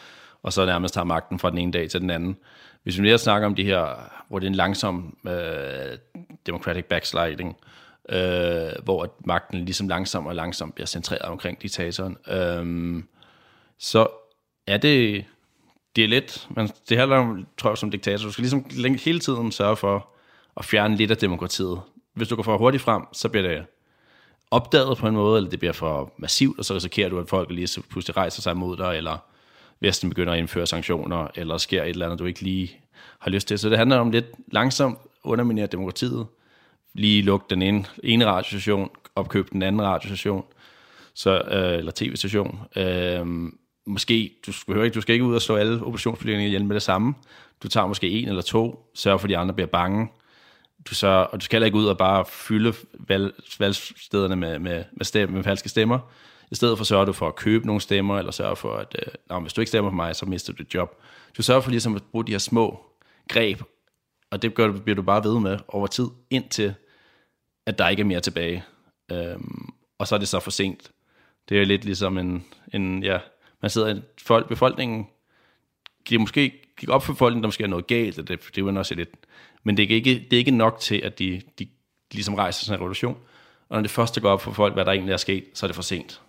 [0.43, 2.37] og så nærmest tager magten fra den ene dag til den anden.
[2.83, 5.99] Hvis vi mere snakker om de her, hvor det er en langsom øh,
[6.47, 7.57] democratic backsliding,
[8.09, 13.03] øh, hvor magten ligesom langsomt og langsomt bliver centreret omkring diktatoren, øh,
[13.79, 14.07] så
[14.67, 15.25] er det,
[15.97, 18.65] det er lidt, men det handler om, tror jeg, som diktator, du skal ligesom
[19.05, 20.09] hele tiden sørge for
[20.57, 21.81] at fjerne lidt af demokratiet.
[22.15, 23.67] Hvis du går for hurtigt frem, så bliver det
[24.55, 27.51] opdaget på en måde, eller det bliver for massivt, og så risikerer du, at folk
[27.51, 29.19] lige så pludselig rejser sig mod dig, eller
[29.81, 32.77] Vesten begynder at indføre sanktioner, eller sker et eller andet, du ikke lige
[33.19, 33.59] har lyst til.
[33.59, 36.27] Så det handler om lidt langsomt underminere demokratiet,
[36.95, 40.45] lige lukke den ene, ene radiostation, opkøbe den anden radiostation,
[41.15, 42.61] så, øh, eller tv-station.
[42.77, 43.27] Øh,
[43.87, 46.83] måske, du skal, ikke, du skal ikke ud og slå alle oppositionspolitikerne ihjel med det
[46.83, 47.15] samme.
[47.63, 50.09] Du tager måske en eller to, sørger for, at de andre bliver bange.
[50.91, 52.75] Du så, og du skal heller ikke ud og bare fylde
[53.09, 55.99] valg, valgstederne med, med, med, stemme, med falske stemmer.
[56.51, 59.13] I stedet for sørger du for at købe nogle stemmer, eller sørger for, at øh,
[59.31, 61.03] nå, hvis du ikke stemmer på mig, så mister du dit job.
[61.37, 62.85] Du sørger for ligesom at bruge de her små
[63.29, 63.63] greb,
[64.31, 66.75] og det gør, bliver du bare ved med over tid, indtil
[67.67, 68.65] at der ikke er mere tilbage.
[69.13, 69.69] Øhm,
[69.99, 70.91] og så er det så for sent.
[71.49, 72.45] Det er lidt ligesom en,
[72.75, 73.19] en ja,
[73.63, 75.07] man sidder i folk, befolkningen,
[76.11, 78.79] det måske gik op for befolkningen, der måske er noget galt, og det, det var
[78.79, 79.11] også lidt,
[79.65, 81.67] men det er, ikke, det er ikke nok til, at de, de
[82.13, 83.17] ligesom rejser sådan en revolution.
[83.69, 85.69] Og når det første går op for folk, hvad der egentlig er sket, så er
[85.69, 86.21] det for sent.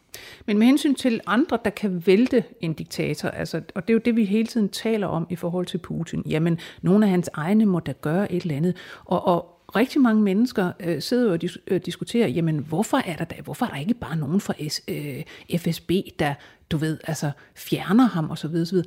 [0.45, 4.01] Men med hensyn til andre, der kan vælte en diktator, altså, og det er jo
[4.05, 7.65] det, vi hele tiden taler om i forhold til Putin, jamen, nogle af hans egne
[7.65, 8.75] må da gøre et eller andet.
[9.05, 13.25] Og, og rigtig mange mennesker øh, sidder og dis- øh, diskuterer, jamen, hvorfor er der
[13.25, 15.23] da, hvorfor er der ikke bare nogen fra S, øh,
[15.59, 16.33] FSB, der,
[16.71, 18.83] du ved, altså, fjerner ham og så videre.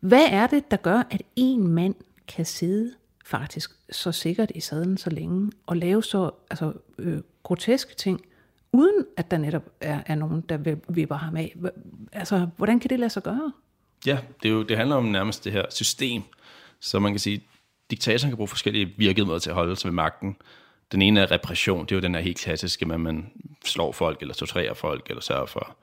[0.00, 1.94] Hvad er det, der gør, at en mand
[2.28, 2.92] kan sidde
[3.26, 8.20] faktisk så sikkert i sadlen så længe, og lave så altså, øh, groteske ting,
[8.72, 11.56] uden at der netop er, er nogen, der vipper ham af.
[12.12, 13.52] Altså, hvordan kan det lade sig gøre?
[14.06, 16.22] Ja, det, er jo, det handler om nærmest det her system.
[16.80, 17.42] Så man kan sige,
[17.90, 20.36] diktatoren kan bruge forskellige virkemidler til at holde sig ved magten.
[20.92, 23.32] Den ene er repression, det er jo den her helt klassiske, at man
[23.64, 25.76] slår folk, eller torturerer folk, eller sørger for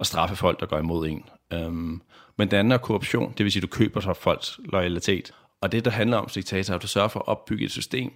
[0.00, 1.24] at straffe folk, der går imod en.
[1.52, 2.02] Øhm,
[2.36, 5.32] men den anden er korruption, det vil sige, at du køber sig folks loyalitet.
[5.60, 8.12] Og det, der handler om diktator, er, at du sørger for at opbygge et system,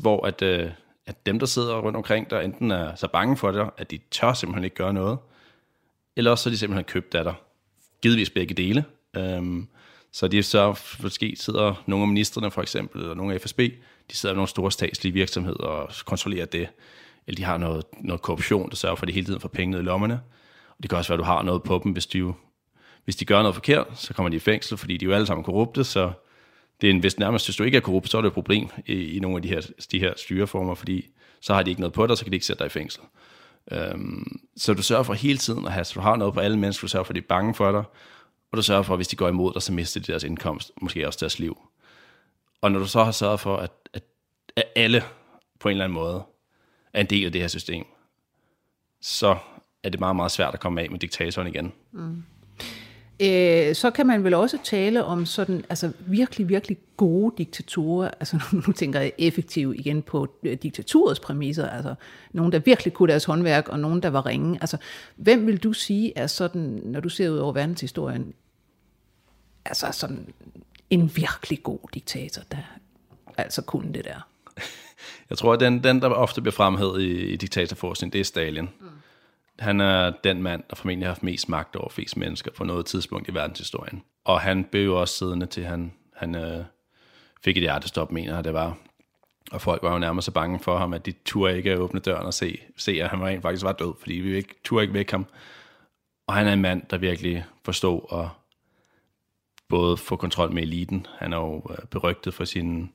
[0.00, 0.70] hvor at, øh,
[1.06, 3.98] at dem, der sidder rundt omkring dig, enten er så bange for dig, at de
[4.10, 5.18] tør simpelthen ikke gøre noget,
[6.16, 7.34] eller også så er de simpelthen købt af dig.
[8.02, 8.84] Givetvis begge dele.
[9.16, 9.68] Øhm,
[10.12, 13.58] så de så måske sidder nogle af ministerne for eksempel, eller nogle af FSB,
[14.10, 16.68] de sidder i nogle store statslige virksomheder og kontrollerer det.
[17.26, 19.70] Eller de har noget, noget korruption, der sørger for, at de hele tiden får penge
[19.70, 20.20] ned i lommerne.
[20.68, 22.32] Og det kan også være, at du har noget på dem, hvis de,
[23.04, 25.26] hvis de gør noget forkert, så kommer de i fængsel, fordi de er jo alle
[25.26, 26.12] sammen korrupte, så
[26.82, 28.68] det er en, hvis nærmest, hvis du ikke er korrupt, så er det et problem
[28.86, 29.60] i, i nogle af de her,
[29.92, 31.08] de her styreformer, fordi
[31.40, 33.02] så har de ikke noget på dig, så kan de ikke sætte dig i fængsel.
[33.72, 36.58] Øhm, så du sørger for hele tiden at have, så du har noget på alle
[36.58, 37.84] mennesker, du sørger for, at de er bange for dig,
[38.52, 40.70] og du sørger for, at hvis de går imod dig, så mister de deres indkomst,
[40.80, 41.58] måske også deres liv.
[42.60, 44.02] Og når du så har sørget for, at, at,
[44.56, 45.02] at alle
[45.60, 46.22] på en eller anden måde
[46.92, 47.84] er en del af det her system,
[49.00, 49.36] så
[49.82, 51.72] er det meget, meget svært at komme af med diktatoren igen.
[51.92, 52.22] Mm.
[53.20, 58.40] Øh, så kan man vel også tale om sådan, altså virkelig, virkelig gode diktatorer, altså
[58.66, 61.94] nu tænker jeg effektivt igen på øh, diktaturets præmisser, altså
[62.32, 64.58] nogen, der virkelig kunne deres håndværk, og nogen, der var ringe.
[64.60, 64.76] Altså,
[65.16, 68.34] hvem vil du sige er sådan, når du ser ud over verdenshistorien,
[69.64, 70.26] altså sådan
[70.90, 72.58] en virkelig god diktator, der
[73.38, 74.28] altså kunne det der?
[75.30, 78.68] Jeg tror, at den, den der ofte bliver fremhævet i, i diktatorforskning, det er Stalin.
[78.80, 78.86] Mm.
[79.58, 82.86] Han er den mand, der formentlig har haft mest magt over flest mennesker på noget
[82.86, 84.02] tidspunkt i verdenshistorien.
[84.24, 86.64] Og han blev jo også siddende til, han, han øh,
[87.44, 88.76] fik et hjertestop, mener jeg, det var.
[89.52, 92.00] Og folk var jo nærmest så bange for ham, at de turde ikke at åbne
[92.00, 94.94] døren og se, se at han rent faktisk var død, fordi vi ikke, turde ikke
[94.94, 95.26] væk ham.
[96.26, 98.28] Og han er en mand, der virkelig forstod at
[99.68, 101.06] både få kontrol med eliten.
[101.18, 102.88] Han er jo øh, berygtet for sine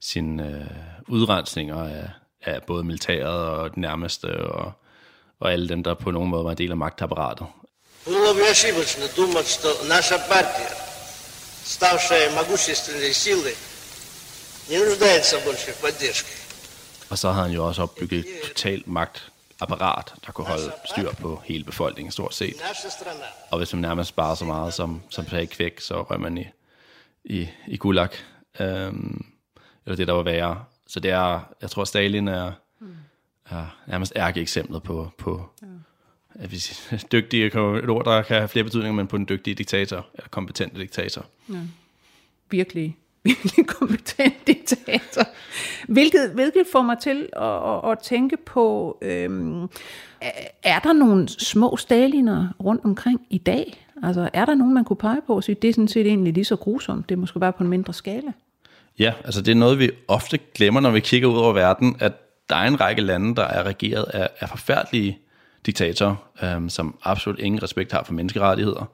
[0.00, 0.66] sin, øh,
[1.08, 2.10] udrensninger af,
[2.42, 4.72] af både militæret og det nærmeste, og,
[5.41, 7.47] og alle dem, der på nogen måde var en del af magtapparatet.
[8.05, 10.71] Было бы ошибочно думать, что наша партия,
[11.65, 13.55] ставшая могущественной силой,
[14.69, 16.33] не нуждается больше в поддержке.
[17.09, 21.41] Og så havde han jo også opbygget et totalt magtapparat, der kunne holde styr på
[21.45, 22.55] hele befolkningen stort set.
[22.69, 26.19] Наша страна Og hvis man nærmest sparer så meget som, som sagde kvæk, så røg
[26.19, 26.45] man i,
[27.25, 28.09] i, i gulag.
[28.59, 29.25] Øhm,
[29.85, 30.63] eller det, der var værre.
[30.87, 32.51] Så det er, jeg tror, Stalin er,
[33.52, 35.48] er nærmest ærkeeksemplet på, på
[36.40, 36.46] ja.
[36.46, 37.56] vi siger, dygtige, et
[37.88, 41.24] ord, der kan have flere betydninger, men på en dygtig diktator, eller kompetente diktator.
[42.50, 45.26] virkelig, virkelig kompetent diktator.
[45.88, 49.62] Hvilket, hvilket får mig til at, at, at tænke på, øhm,
[50.20, 50.30] er-
[50.62, 53.86] er der nogle små staliner rundt omkring i dag?
[54.02, 56.32] Altså, er der nogen, man kunne pege på og sige, det er sådan set egentlig
[56.34, 58.32] lige så grusomt, det er måske bare på en mindre skala?
[58.98, 62.12] Ja, altså det er noget, vi ofte glemmer, når vi kigger ud over verden, at
[62.48, 65.18] der er en række lande, der er regeret af, af forfærdelige
[65.66, 68.90] diktatorer, øhm, som absolut ingen respekt har for menneskerettigheder.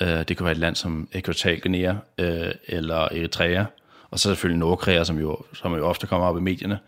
[0.00, 3.64] Øh, det kan være et land som Equatorial Guinea øh, eller Eritrea,
[4.10, 6.78] og så selvfølgelig Nordkorea, som jo, som jo ofte kommer op i medierne.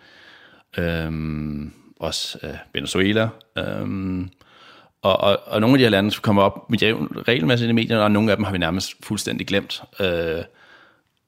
[0.79, 3.29] Øhm, også øh, Venezuela.
[3.59, 4.31] Øhm,
[5.03, 7.73] og, og, og nogle af de her lande, som kommer op med jævn regelmæssigt i
[7.73, 9.83] medierne, og nogle af dem har vi nærmest fuldstændig glemt.
[10.01, 10.43] Øh,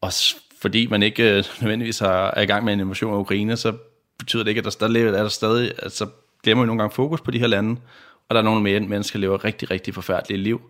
[0.00, 3.56] også fordi man ikke øh, nødvendigvis har, er i gang med en invasion af Ukraine,
[3.56, 3.72] så
[4.20, 6.06] betyder det ikke, at der stadig er der stadig, altså
[6.42, 7.80] glemmer vi nogle gange fokus på de her lande,
[8.28, 10.60] og der er nogle mere mennesker, der lever rigtig, rigtig forfærdelige liv,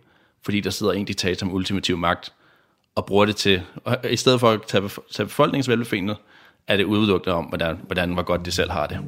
[0.43, 2.33] fordi der sidder en diktator med ultimativ magt,
[2.95, 6.15] og bruger det til, og i stedet for at tage, tage befolkningens velbefindende,
[6.67, 8.99] er det udelukkende om, hvordan, hvordan hvor godt de selv har det.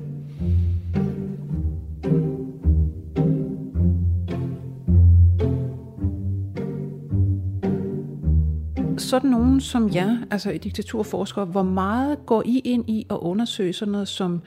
[9.13, 13.73] Sådan nogen som jer, altså i diktaturforskere, hvor meget går I ind i at undersøge
[13.73, 14.41] sådan noget som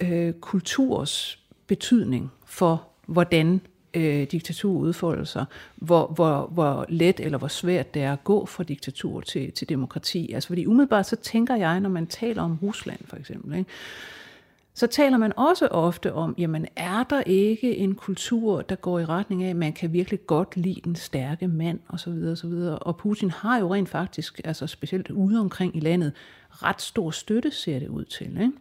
[0.00, 3.60] øh, kulturs betydning for, hvordan
[3.94, 5.44] øh, diktatur udfolder sig?
[5.76, 9.68] Hvor, hvor, hvor let eller hvor svært det er at gå fra diktatur til, til
[9.68, 10.32] demokrati?
[10.32, 13.70] Altså fordi umiddelbart så tænker jeg, når man taler om Rusland for eksempel, ikke?
[14.74, 19.04] Så taler man også ofte om, jamen er der ikke en kultur, der går i
[19.04, 22.38] retning af, at man kan virkelig godt lide den stærke mand, og så videre, og
[22.38, 22.78] så videre.
[22.78, 26.12] Og Putin har jo rent faktisk, altså specielt ude omkring i landet,
[26.50, 28.26] ret stor støtte, ser det ud til.
[28.26, 28.52] Ikke?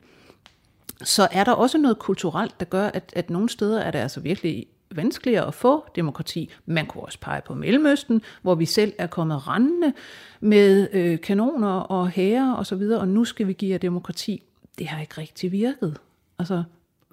[1.02, 4.20] Så er der også noget kulturelt, der gør, at, at nogle steder er det altså
[4.20, 6.50] virkelig vanskeligere at få demokrati.
[6.66, 9.94] Man kunne også pege på Mellemøsten, hvor vi selv er kommet rendende
[10.40, 14.44] med øh, kanoner og hære og så videre, og nu skal vi give jer demokrati
[14.80, 15.98] det har ikke rigtig virket.
[16.40, 16.64] Altså,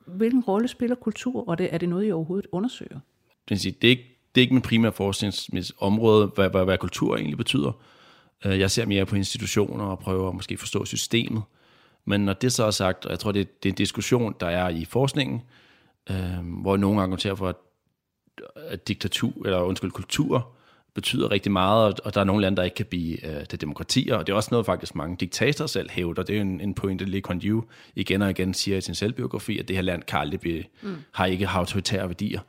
[0.06, 2.98] hvilken rolle spiller kultur, og det, er det noget, I overhovedet undersøger?
[3.48, 7.16] Det, sige, det, er ikke, det er ikke min primære forskningsområde, hvad, hvad, hvad kultur
[7.16, 7.72] egentlig betyder.
[8.44, 11.42] Øh, jeg ser mere på institutioner og prøver at måske forstå systemet.
[12.04, 14.34] Men når det så er sagt, og jeg tror, det, er- det er en diskussion,
[14.40, 15.42] der er i forskningen,
[16.10, 17.56] øh, hvor nogen argumenterer for, at,
[18.56, 20.52] at diktatur, eller undskyld, kultur
[20.94, 24.14] betyder rigtig meget, og- der er nogle lande, der ikke kan blive øh, til demokratier,
[24.16, 26.22] og det er også noget, faktisk mange diktatorer selv hævder.
[26.22, 27.62] Det er jo en, en pointe, Lee Kuan Yew
[27.94, 30.96] igen og igen siger i sin selvbiografi, at det her land kan aldrig blive, mm.
[31.12, 32.40] har ikke autoritære værdier.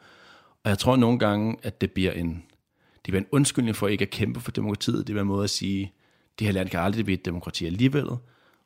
[0.64, 2.44] Og jeg tror nogle gange, at det bliver en,
[3.06, 4.98] det bliver en undskyldning for ikke at kæmpe for demokratiet.
[4.98, 5.94] Det bliver en måde at sige,
[6.40, 8.06] det her land kan aldrig blive et demokrati alligevel.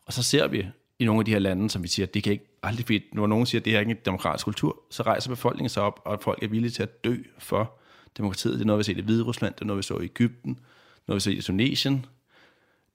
[0.05, 0.65] Og så ser vi
[0.99, 3.27] i nogle af de her lande, som vi siger, det kan ikke aldrig blive, når
[3.27, 6.01] nogen siger, at det her er ikke en demokratisk kultur, så rejser befolkningen sig op,
[6.05, 7.79] og folk er villige til at dø for
[8.17, 8.53] demokratiet.
[8.53, 10.03] Det er noget, vi har set i Hvide Rusland, det er noget, vi så i
[10.03, 10.59] Ægypten,
[11.07, 12.05] noget, vi har set i Tunesien,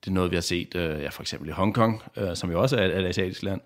[0.04, 2.60] det er noget, vi har set øh, ja, for eksempel i Hongkong, øh, som jo
[2.60, 3.60] også er et, asiatisk land.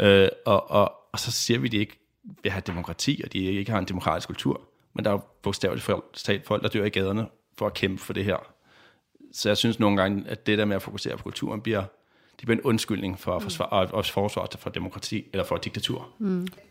[0.00, 1.98] Øh, og, og, og så siger vi, at de ikke
[2.42, 4.60] vil have demokrati, og de ikke har en demokratisk kultur.
[4.94, 7.26] Men der er jo bogstaveligt folk, talt folk, der dør i gaderne
[7.58, 8.36] for at kæmpe for det her.
[9.32, 11.84] Så jeg synes nogle gange, at det der med at fokusere på kulturen bliver,
[12.40, 16.08] det bliver en undskyldning for at forsvare, og, og forsvare for demokrati, eller for diktatur.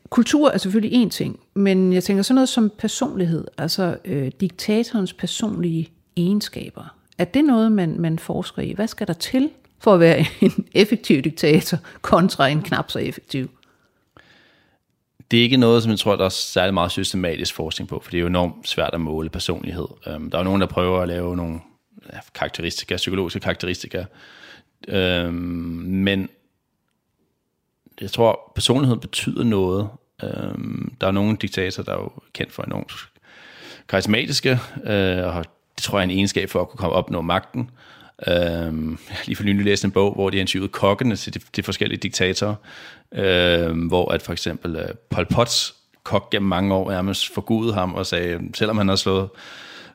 [0.10, 5.13] Kultur er selvfølgelig en ting, men jeg tænker sådan noget som personlighed, altså øh, diktatorens
[5.13, 6.95] personlige egenskaber.
[7.17, 8.71] Er det noget, man, man forsker i?
[8.71, 9.49] Hvad skal der til
[9.80, 13.49] for at være en effektiv diktator kontra en knap så effektiv?
[15.31, 18.12] det er ikke noget, som jeg tror, der er særlig meget systematisk forskning på, for
[18.12, 19.87] det er jo enormt svært at måle personlighed.
[20.15, 21.60] Um, der er jo nogen, der prøver at lave nogle
[22.33, 24.04] karakteristika, psykologiske karakteristika,
[24.88, 25.33] Øhm,
[25.88, 26.29] men
[28.02, 29.90] jeg tror, personlighed betyder noget.
[30.23, 32.92] Um, der er nogle diktatorer, der er jo kendt for enormt
[33.90, 37.06] karismatiske, øh, og det tror jeg er en egenskab for at kunne komme op og
[37.06, 37.69] opnå magten.
[38.27, 41.33] Øhm, jeg har lige for nylig læst en bog, hvor de har interviewet kokkene til
[41.33, 42.56] de, de forskellige diktatorer,
[43.12, 47.94] øhm, hvor at for eksempel øh, Pol Pots kok gennem mange år nærmest forgudede ham
[47.94, 49.29] og sagde, selvom han har slået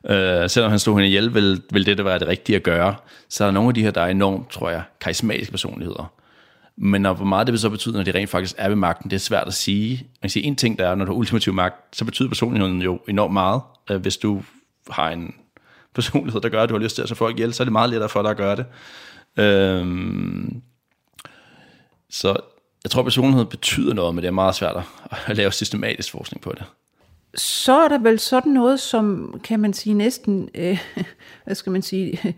[0.09, 2.95] Øh, selvom han stod hende ihjel, vil, ville det der være det rigtige at gøre.
[3.29, 6.13] Så er der nogle af de her, der er enormt, tror jeg, karismatiske personligheder.
[6.77, 9.09] Men når, hvor meget det vil så betyde, når de rent faktisk er ved magten,
[9.09, 9.97] det er svært at sige.
[9.97, 12.81] Man kan sige, en ting der er, når du har ultimativ magt, så betyder personligheden
[12.81, 13.61] jo enormt meget.
[13.89, 14.43] Øh, hvis du
[14.89, 15.33] har en
[15.95, 17.71] personlighed, der gør, at du har lyst til at så folk ihjel, så er det
[17.71, 18.65] meget lettere for dig at gøre det.
[19.43, 19.85] Øh,
[22.09, 22.35] så
[22.83, 24.83] jeg tror, personlighed betyder noget, men det er meget svært
[25.27, 26.63] at lave systematisk forskning på det.
[27.35, 30.79] Så er der vel sådan noget som, kan man sige, næsten, øh,
[31.45, 32.19] hvad skal man sige,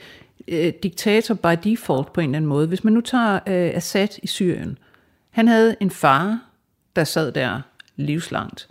[0.47, 2.67] øh, diktator by default på en eller anden måde.
[2.67, 4.77] Hvis man nu tager øh, Assad i Syrien.
[5.29, 6.39] Han havde en far,
[6.95, 7.61] der sad der
[7.95, 8.67] livslangt.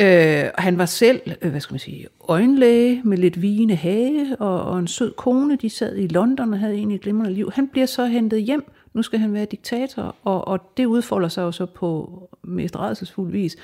[0.00, 4.62] Øh, han var selv, øh, hvad skal man sige, øjenlæge med lidt vigende hage og,
[4.62, 5.56] og en sød kone.
[5.56, 7.50] De sad i London og havde egentlig et glimrende liv.
[7.54, 8.72] Han bliver så hentet hjem.
[8.92, 13.32] Nu skal han være diktator, og, og det udfolder sig jo så på mest rædselsfuld
[13.32, 13.56] vis.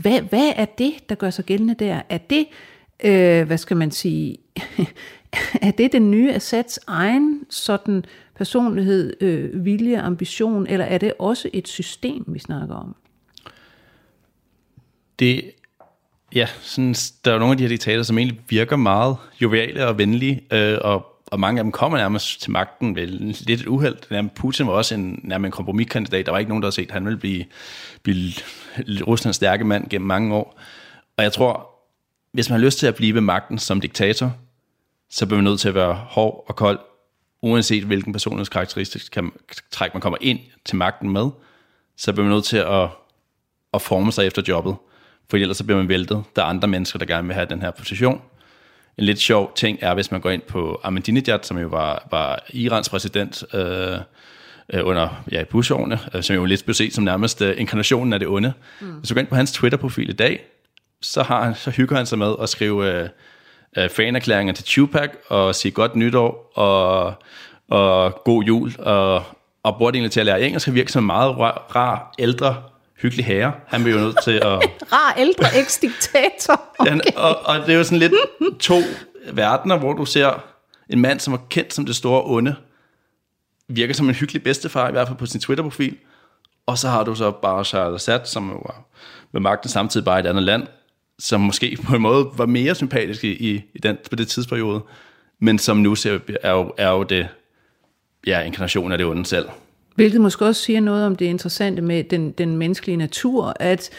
[0.00, 2.02] Hvad, hvad er det, der gør sig gældende der?
[2.08, 2.46] Er det,
[3.04, 4.36] øh, hvad skal man sige,
[5.62, 8.04] er det den nye Assads egen sådan
[8.36, 12.96] personlighed, øh, vilje, ambition, eller er det også et system, vi snakker om?
[15.18, 15.50] Det,
[16.34, 16.94] ja, sådan,
[17.24, 20.78] der er nogle af de her diktater, som egentlig virker meget joviale og venlige, øh,
[20.80, 24.28] og, og mange af dem kommer nærmest til magten ved lidt et uheld.
[24.28, 26.26] Putin var også en, nærmest en kompromiskandidat.
[26.26, 27.44] Der var ikke nogen, der havde set, at han ville blive,
[28.02, 28.32] blive
[29.06, 30.58] Ruslands stærke mand gennem mange år.
[31.16, 31.70] Og jeg tror,
[32.32, 34.36] hvis man har lyst til at blive ved magten som diktator,
[35.10, 36.78] så bliver man nødt til at være hård og kold,
[37.42, 39.18] uanset hvilken personlighedskarakteristisk
[39.70, 41.30] træk man kommer ind til magten med,
[41.96, 42.88] så bliver man nødt til at,
[43.74, 44.76] at forme sig efter jobbet,
[45.30, 46.24] for ellers så bliver man væltet.
[46.36, 48.22] Der er andre mennesker, der gerne vil have den her position.
[49.00, 52.44] En lidt sjov ting er, hvis man går ind på Ahmadinejad, som jo var, var
[52.50, 53.98] Irans præsident øh,
[54.72, 58.18] øh, under ja, Bush-årene, øh, som jo lidt blev set som nærmest øh, inkarnationen af
[58.18, 58.52] det onde.
[58.80, 58.86] Mm.
[58.86, 60.44] Hvis du går ind på hans Twitter-profil i dag,
[61.02, 63.02] så, har han, så hygger han sig med at skrive...
[63.02, 63.08] Øh,
[63.76, 67.14] øh, fanerklæringer til Tupac, og sige godt nytår, og,
[67.68, 69.22] og god jul, og,
[69.62, 72.14] og bruger det egentlig til at lære engelsk, og virker som en meget rar, rar
[72.18, 72.62] ældre,
[73.02, 73.52] hyggelig herre.
[73.66, 74.42] Han bliver jo nødt til at...
[74.92, 76.60] rar ældre eks-diktator.
[76.78, 76.96] Okay.
[76.96, 78.12] Ja, og, og det er jo sådan lidt
[78.60, 78.74] to
[79.32, 80.44] verdener, hvor du ser
[80.90, 82.54] en mand, som er kendt som det store onde,
[83.68, 85.96] virker som en hyggelig bedstefar, i hvert fald på sin Twitter-profil,
[86.66, 88.84] og så har du så bare Charles Assad, som var
[89.32, 90.66] ved magten samtidig bare i et andet land,
[91.18, 94.80] som måske på en måde var mere sympatisk i, i den, på det tidsperiode,
[95.40, 97.28] men som nu ser, er, jo, er jo det,
[98.26, 99.48] ja, inkarnation af det onde selv.
[100.00, 103.90] Hvilket måske også siger noget om det interessante med den, den menneskelige natur, at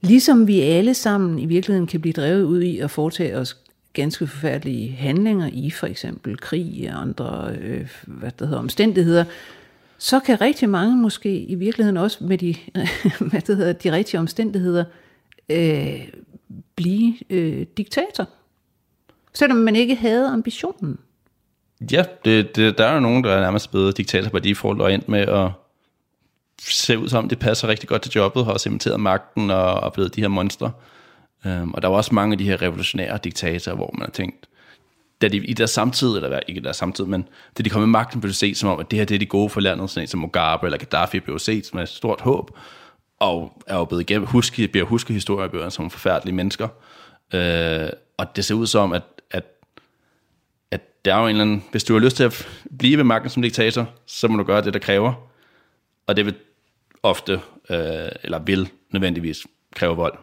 [0.00, 3.56] ligesom vi alle sammen i virkeligheden kan blive drevet ud i at foretage os
[3.92, 9.24] ganske forfærdelige handlinger i for eksempel krig og andre øh, hvad det hedder, omstændigheder,
[9.98, 12.54] så kan rigtig mange måske i virkeligheden også med de,
[13.30, 14.84] hvad det hedder, de rigtige omstændigheder
[15.48, 16.08] øh,
[16.76, 18.28] blive øh, diktator.
[19.34, 20.98] Selvom man ikke havde ambitionen.
[21.92, 24.94] Ja, det, det, der er jo nogen, der er nærmest blevet diktator på default og
[24.94, 25.50] endt med at
[26.60, 29.92] se ud som, det passer rigtig godt til jobbet, har også cementeret magten og, og
[29.92, 30.72] blevet de her monstre.
[31.44, 34.46] Um, og der var også mange af de her revolutionære diktatorer, hvor man har tænkt,
[35.22, 37.28] da de i deres samtid, eller ikke i deres samtid, men
[37.58, 39.18] da de kom med magten, blev det set som om, at det her det er
[39.18, 42.50] de gode for landet, sådan som Mugabe eller Gaddafi blev set med et stort håb
[43.24, 46.68] og er jo blevet igennem, huske, bliver husket historiebøger som forfærdelige mennesker.
[47.34, 49.02] Øh, og det ser ud som, at,
[50.70, 52.48] at, der er jo en eller anden, hvis du har lyst til at
[52.78, 55.30] blive ved magten som diktator, så må du gøre det, der kræver.
[56.06, 56.34] Og det vil
[57.02, 57.32] ofte,
[57.70, 59.46] øh, eller vil nødvendigvis
[59.76, 60.18] kræve vold.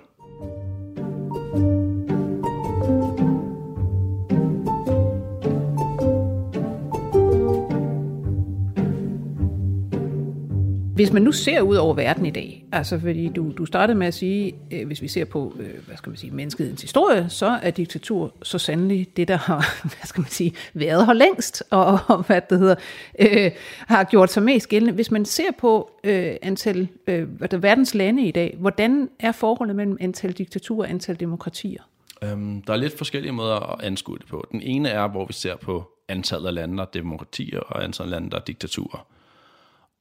[11.02, 14.08] Hvis man nu ser ud over verden i dag, altså fordi du, du startede med
[14.08, 17.60] at sige, øh, hvis vi ser på, øh, hvad skal man sige, menneskehedens historie, så
[17.62, 22.00] er diktatur så sandelig det, der har, hvad skal man sige, været her længst, og,
[22.08, 22.76] og hvad det hedder,
[23.20, 24.94] øh, har gjort sig mest gældende.
[24.94, 29.98] Hvis man ser på øh, antal, øh, verdens lande i dag, hvordan er forholdet mellem
[30.00, 31.82] antal diktaturer og antal demokratier?
[32.24, 34.48] Øhm, der er lidt forskellige måder at anskue det på.
[34.52, 38.14] Den ene er, hvor vi ser på antallet af lande, der er demokratier, og antallet
[38.14, 39.08] af lande, der er diktaturer.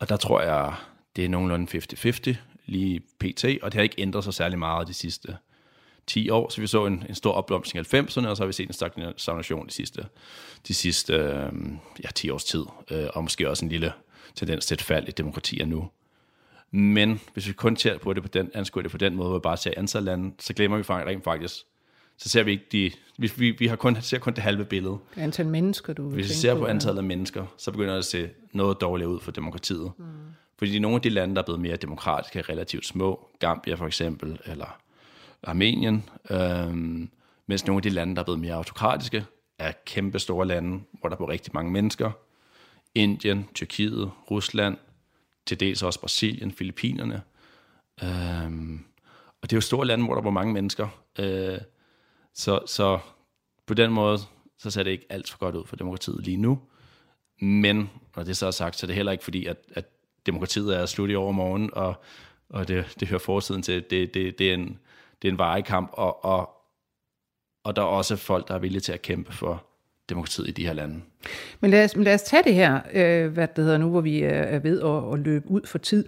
[0.01, 0.74] Og der tror jeg,
[1.16, 2.36] det er nogenlunde 50-50
[2.66, 5.36] lige pt, og det har ikke ændret sig særlig meget de sidste
[6.06, 8.52] 10 år, så vi så en, en stor opblomstring i 90'erne, og så har vi
[8.52, 10.06] set en stagnation de sidste,
[10.68, 11.52] de sidste øh,
[12.04, 13.92] ja, 10 års tid, øh, og måske også en lille
[14.34, 15.88] tendens til et fald i demokratier nu.
[16.70, 19.38] Men hvis vi kun ser på det på den, anskuer det på den måde, hvor
[19.38, 21.54] vi bare ser antal lande, så glemmer vi faktisk, rent faktisk,
[22.16, 24.98] så ser vi ikke de, vi, vi, vi har kun, ser kun det halve billede.
[25.16, 28.28] Antal mennesker, du Hvis vi ser på antallet af mennesker, så begynder det at se
[28.52, 29.92] noget dårligt ud for demokratiet.
[29.98, 30.04] Mm.
[30.61, 33.28] Fordi nogle af de lande, der er blevet mere demokratiske, er relativt små.
[33.38, 34.78] Gambia for eksempel, eller
[35.42, 36.08] Armenien.
[36.30, 37.11] Øhm,
[37.50, 39.24] Mens nogle af de lande, der er blevet mere autokratiske,
[39.58, 42.11] er kæmpe store lande, hvor der bor rigtig mange mennesker.
[42.94, 44.76] Indien, Tyrkiet, Rusland,
[45.46, 47.22] til dels også Brasilien, Filippinerne.
[48.02, 48.84] Øhm,
[49.42, 50.88] og det er jo store lande, hvor der bor mange mennesker.
[51.18, 51.58] Øh,
[52.34, 52.98] så, så
[53.66, 54.18] på den måde,
[54.58, 56.61] så ser det ikke alt for godt ud for demokratiet lige nu.
[57.40, 59.84] Men, når det så er sagt, så er det heller ikke fordi, at, at
[60.26, 61.94] demokratiet er slut i overmorgen, og,
[62.48, 63.84] og det, det hører fortiden til.
[63.90, 64.78] Det, det, det, er en,
[65.22, 66.50] det er en varekamp, og, og,
[67.64, 69.64] og der er også folk, der er villige til at kæmpe for
[70.08, 71.00] demokratiet i de her lande.
[71.60, 74.22] Men lad os, lad os tage det her, øh, hvad det hedder nu, hvor vi
[74.22, 76.04] er ved at, at løbe ud for tid.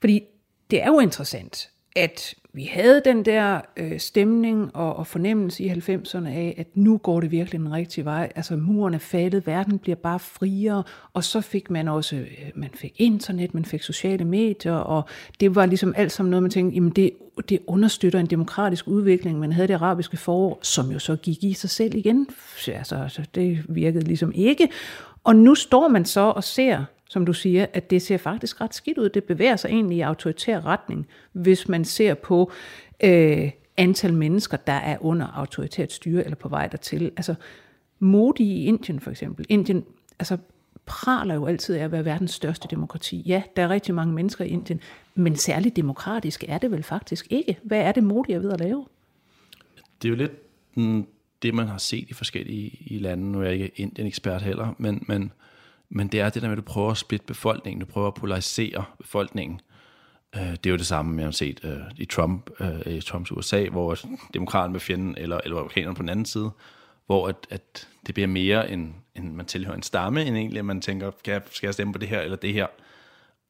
[0.00, 0.22] Fordi
[0.70, 5.70] det er jo interessant, at vi havde den der øh, stemning og, og fornemmelse i
[5.70, 8.32] 90'erne af, at nu går det virkelig den rigtige vej.
[8.36, 10.82] Altså muren er faldet, verden bliver bare friere,
[11.12, 15.04] og så fik man også, øh, man fik internet, man fik sociale medier, og
[15.40, 17.10] det var ligesom alt sammen noget, man tænkte, jamen det,
[17.48, 19.38] det understøtter en demokratisk udvikling.
[19.38, 22.28] Man havde det arabiske forår, som jo så gik i sig selv igen.
[22.68, 24.68] Altså, altså det virkede ligesom ikke.
[25.24, 28.74] Og nu står man så og ser som du siger, at det ser faktisk ret
[28.74, 29.08] skidt ud.
[29.08, 32.52] Det bevæger sig egentlig i autoritær retning, hvis man ser på
[33.04, 37.10] øh, antal mennesker, der er under autoritært styre eller på vej dertil.
[37.16, 37.34] Altså
[37.98, 39.46] Modi i Indien for eksempel.
[39.48, 39.84] Indien
[40.18, 40.38] altså,
[40.86, 43.22] praler jo altid af at være verdens største demokrati.
[43.26, 44.80] Ja, der er rigtig mange mennesker i Indien,
[45.14, 47.58] men særligt demokratisk er det vel faktisk ikke.
[47.62, 48.86] Hvad er det Modi er ved at lave?
[50.02, 50.32] Det er jo lidt
[50.74, 51.06] mm,
[51.42, 53.32] det, man har set i forskellige i lande.
[53.32, 55.32] Nu er jeg ikke Indien-ekspert heller, men, men
[55.88, 58.14] men det er det der med, at du prøver at splitte befolkningen, du prøver at
[58.14, 59.60] polarisere befolkningen.
[60.36, 63.32] Øh, det er jo det samme, jeg har set øh, i Trump, øh, i Trumps
[63.32, 63.98] USA, hvor
[64.34, 66.50] demokraten med fjenden, eller, eller republikanerne på den anden side,
[67.06, 70.64] hvor at, at det bliver mere end, end man tilhører en stamme, end egentlig, at
[70.64, 72.66] man tænker, skal jeg, skal jeg stemme på det her eller det her?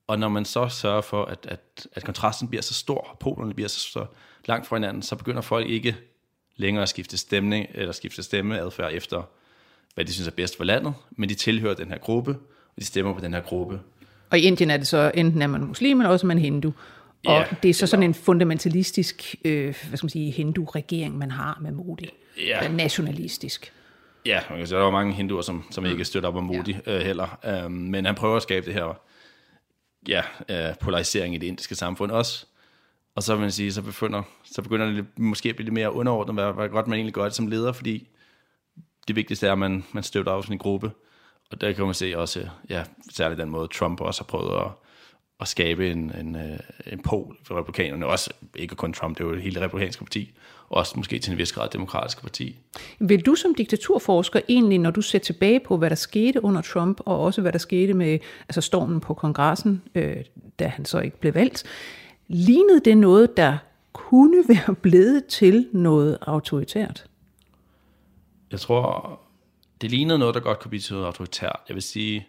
[0.07, 3.69] Og når man så sørger for, at, at, at kontrasten bliver så stor, polerne bliver
[3.69, 4.07] så, så
[4.45, 5.97] langt fra hinanden, så begynder folk ikke
[6.57, 9.23] længere at skifte stemning, eller skifte stemmeadfærd efter
[9.97, 12.31] hvad de synes er bedst for landet, men de tilhører den her gruppe,
[12.77, 13.81] og de stemmer på den her gruppe.
[14.31, 16.73] Og i Indien er det så, enten er man muslim, eller også er man hindu.
[17.27, 21.31] Og ja, det er så sådan en fundamentalistisk, øh, hvad skal man sige, hindu-regering, man
[21.31, 22.11] har med Modi.
[22.47, 22.69] Ja.
[22.69, 23.73] Nationalistisk.
[24.27, 26.77] Ja, man kan sige, der er mange hinduer, som, som ikke støtter op om Modi
[26.87, 26.99] ja.
[26.99, 27.63] øh, heller.
[27.67, 29.01] Um, men han prøver at skabe det her
[30.09, 30.23] ja,
[30.71, 32.47] uh, polarisering i det indiske samfund også.
[33.15, 35.93] Og så vil man sige, så, begynder, så begynder det måske at blive lidt mere
[35.93, 38.09] underordnet, hvad, hvad godt man egentlig gør det som leder, fordi
[39.09, 40.91] det vigtigste er, at man, man støtter af sådan en gruppe.
[41.51, 44.71] Og der kan man se også, ja, særligt den måde, Trump også har prøvet at,
[45.41, 46.59] at skabe en, en, øh,
[46.93, 48.07] en pol for republikanerne.
[48.07, 50.33] Også ikke kun Trump, det er jo hele det republikanske parti.
[50.69, 52.57] Også måske til en vis grad demokratiske parti.
[52.99, 57.01] Vil du som diktaturforsker egentlig, når du ser tilbage på, hvad der skete under Trump,
[57.05, 60.17] og også hvad der skete med altså stormen på kongressen, øh,
[60.59, 61.65] da han så ikke blev valgt,
[62.29, 63.59] lignede det noget, der
[63.93, 67.07] kunne være blevet til noget autoritært?
[68.51, 69.21] Jeg tror,
[69.81, 71.61] det lignede noget, der godt kunne blive til noget autoritært.
[71.69, 72.27] Jeg vil sige,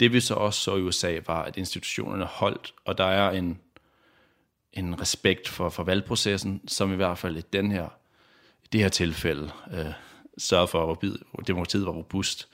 [0.00, 3.60] det vi så også så i USA, var, at institutionerne holdt, og der er en,
[4.72, 7.88] en respekt for, for valgprocessen, som i hvert fald i den her,
[8.64, 9.92] i det her tilfælde øh,
[10.38, 10.92] sørger for,
[11.38, 12.48] at demokratiet var robust.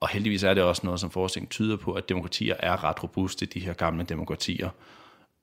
[0.00, 3.46] Og heldigvis er det også noget, som forskning tyder på, at demokratier er ret robuste,
[3.46, 4.70] de her gamle demokratier.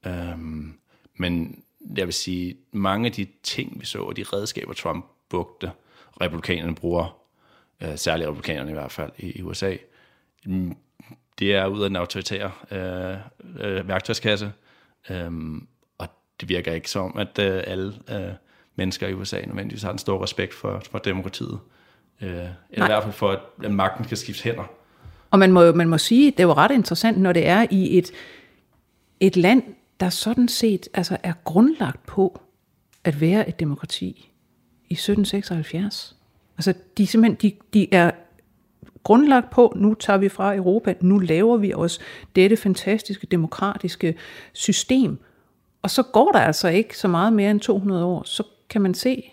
[0.06, 0.74] Øhm,
[1.16, 1.64] men
[1.98, 5.72] jeg vil sige, mange af de ting, vi så, og de redskaber, Trump brugte,
[6.22, 7.18] republikanerne bruger,
[7.84, 9.76] øh, særligt republikanerne i hvert fald i, i USA,
[10.45, 10.76] mm,
[11.39, 13.18] det er ud af den autoritære øh,
[13.60, 14.51] øh, værktøjskasse,
[15.10, 15.32] øh,
[15.97, 16.07] og
[16.41, 18.34] det virker ikke som, at øh, alle øh,
[18.76, 21.60] mennesker i USA nødvendigvis har en stor respekt for, for demokratiet,
[22.22, 22.47] øh, eller
[22.78, 22.88] Nej.
[22.88, 24.72] i hvert fald for, at magten kan skifte hænder.
[25.32, 27.97] Og man må, man må sige, det er jo ret interessant, når det er i
[27.97, 28.12] et,
[29.20, 29.64] et land,
[29.99, 32.41] der sådan set altså er grundlagt på
[33.03, 34.29] at være et demokrati
[34.90, 36.16] i 1776.
[36.58, 38.12] Altså, de, simpelthen, de, de er
[39.04, 42.00] grundlagt på, nu tager vi fra Europa, nu laver vi os
[42.36, 44.16] dette fantastiske demokratiske
[44.54, 45.20] system.
[45.82, 48.94] Og så går der altså ikke så meget mere end 200 år, så kan man
[48.94, 49.32] se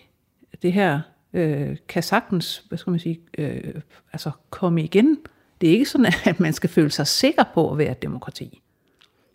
[0.61, 1.01] det her
[1.33, 3.81] øh, kan sagtens, hvad skal man sige, øh,
[4.13, 5.17] altså komme igen.
[5.61, 8.61] Det er ikke sådan, at man skal føle sig sikker på at være et demokrati.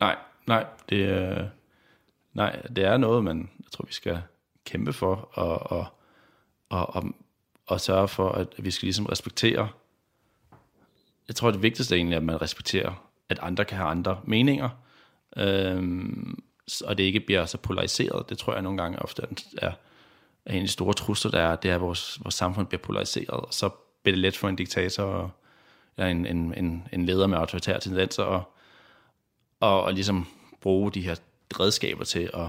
[0.00, 0.16] Nej,
[0.46, 1.48] nej, det er,
[2.34, 4.18] nej, det er noget, man, jeg tror, vi skal
[4.64, 5.86] kæmpe for, og, og
[6.72, 7.04] og, og,
[7.66, 9.68] og sørge for, at vi skal ligesom respektere.
[11.28, 14.68] Jeg tror, det vigtigste er egentlig, at man respekterer, at andre kan have andre meninger,
[15.36, 16.42] øhm,
[16.84, 18.28] og det ikke bliver så polariseret.
[18.28, 19.22] Det tror jeg nogle gange ofte
[19.58, 19.72] er,
[20.46, 22.82] er en af de store trusler, der er, det er, at vores, vores samfund bliver
[22.82, 23.68] polariseret, og så
[24.02, 25.30] bliver det let for en diktator og
[25.98, 28.42] ja, en, en, en, en leder med autoritære tendenser og,
[29.60, 30.26] og, og ligesom
[30.60, 31.14] bruge de her
[31.60, 32.48] redskaber til at,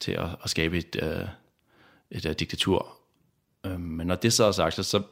[0.00, 1.28] til at, at skabe et, øh,
[2.10, 2.95] et uh, diktatur
[3.66, 5.02] Øh, men når det så er sagt, så, så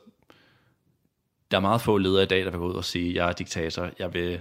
[1.50, 3.32] der er meget få ledere i dag, der vil gå ud og sige, jeg er
[3.32, 4.40] diktator, jeg vil,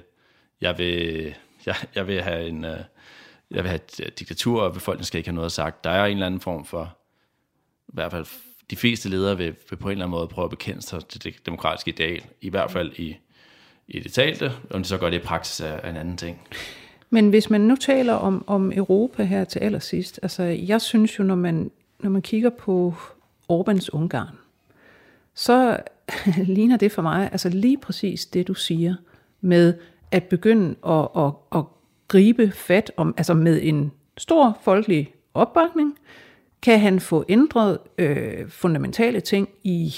[0.62, 1.36] jeg vil,
[1.66, 2.80] jeg, jeg vil have en, øh,
[3.52, 5.84] jeg vil have et øh, diktatur, og befolkningen skal ikke have noget sagt.
[5.84, 6.98] Der er en eller anden form for,
[7.88, 8.26] i hvert fald
[8.70, 11.24] de fleste ledere vil, vil på en eller anden måde prøve at bekende sig til
[11.24, 13.18] det demokratiske ideal, i hvert fald i,
[13.88, 16.48] i det talte, om de så gør det i praksis er en anden ting.
[17.10, 21.24] Men hvis man nu taler om, om Europa her til allersidst, altså jeg synes jo,
[21.24, 22.96] når man, når man kigger på
[23.54, 24.36] Orbans Ungarn,
[25.34, 25.78] så
[26.58, 28.96] ligner det for mig altså lige præcis det, du siger,
[29.42, 29.74] med
[30.12, 31.64] at begynde at, at, at
[32.08, 35.96] gribe fat om, altså med en stor folkelig opbakning,
[36.62, 39.96] kan han få ændret øh, fundamentale ting i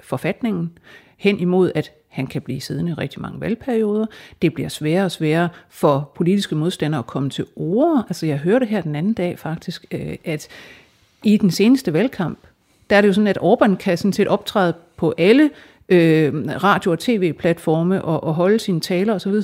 [0.00, 0.78] forfatningen
[1.16, 4.06] hen imod, at han kan blive siddende i rigtig mange valgperioder.
[4.42, 8.04] Det bliver sværere og sværere for politiske modstandere at komme til ord.
[8.08, 10.48] Altså jeg hørte her den anden dag faktisk, øh, at
[11.24, 12.38] i den seneste valgkamp,
[12.90, 15.50] der er det jo sådan, at Orbán kan sådan set optræde på alle
[15.88, 16.32] øh,
[16.62, 19.34] radio- og tv-platforme og, og holde sine taler osv.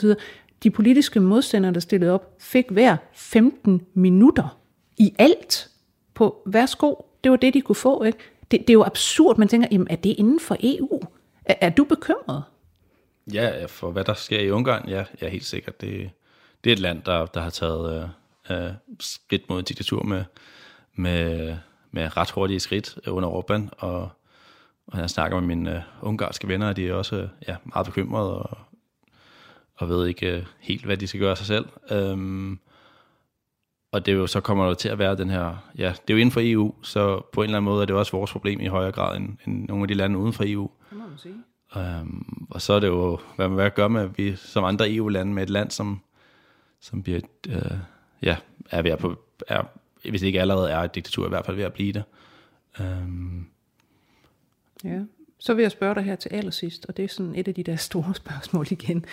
[0.62, 4.58] De politiske modstandere, der stillede op, fik hver 15 minutter
[4.98, 5.68] i alt
[6.14, 6.94] på værsgo.
[7.24, 8.02] Det var det, de kunne få.
[8.02, 8.18] Ikke?
[8.50, 9.38] Det, det er jo absurd.
[9.38, 11.00] Man tænker, jamen, er det inden for EU?
[11.44, 12.42] Er, er du bekymret?
[13.32, 15.80] Ja, for hvad der sker i Ungarn, ja, ja helt sikkert.
[15.80, 16.10] Det,
[16.64, 18.10] det er et land, der, der har taget
[18.50, 18.70] øh, øh,
[19.00, 20.24] skridt mod diktatur med,
[20.94, 21.56] med,
[21.96, 24.10] med ret hurtige skridt under Orbán, og,
[24.86, 28.38] og jeg snakker med mine øh, ungarske venner, og de er også ja, meget bekymrede,
[28.38, 28.58] og,
[29.74, 31.66] og ved ikke øh, helt, hvad de skal gøre sig selv.
[31.90, 32.58] Øhm,
[33.92, 36.14] og det er jo, så kommer der til at være den her, ja, det er
[36.14, 38.60] jo inden for EU, så på en eller anden måde er det også vores problem
[38.60, 40.70] i højere grad end, end nogle af de lande uden for EU.
[40.90, 41.34] Det må man sige.
[41.76, 45.42] Øhm, og så er det jo, hvad man gør med, vi som andre EU-lande med
[45.42, 46.00] et land, som,
[46.80, 47.78] som bliver, øh,
[48.22, 48.36] ja,
[48.70, 49.16] er ved på,
[49.48, 49.62] er,
[50.10, 52.04] hvis det ikke allerede er et diktatur, i hvert fald ved at blive det.
[52.80, 53.46] Øhm.
[54.84, 55.00] Ja,
[55.38, 57.62] så vil jeg spørge dig her til allersidst, og det er sådan et af de
[57.62, 59.04] der store spørgsmål igen.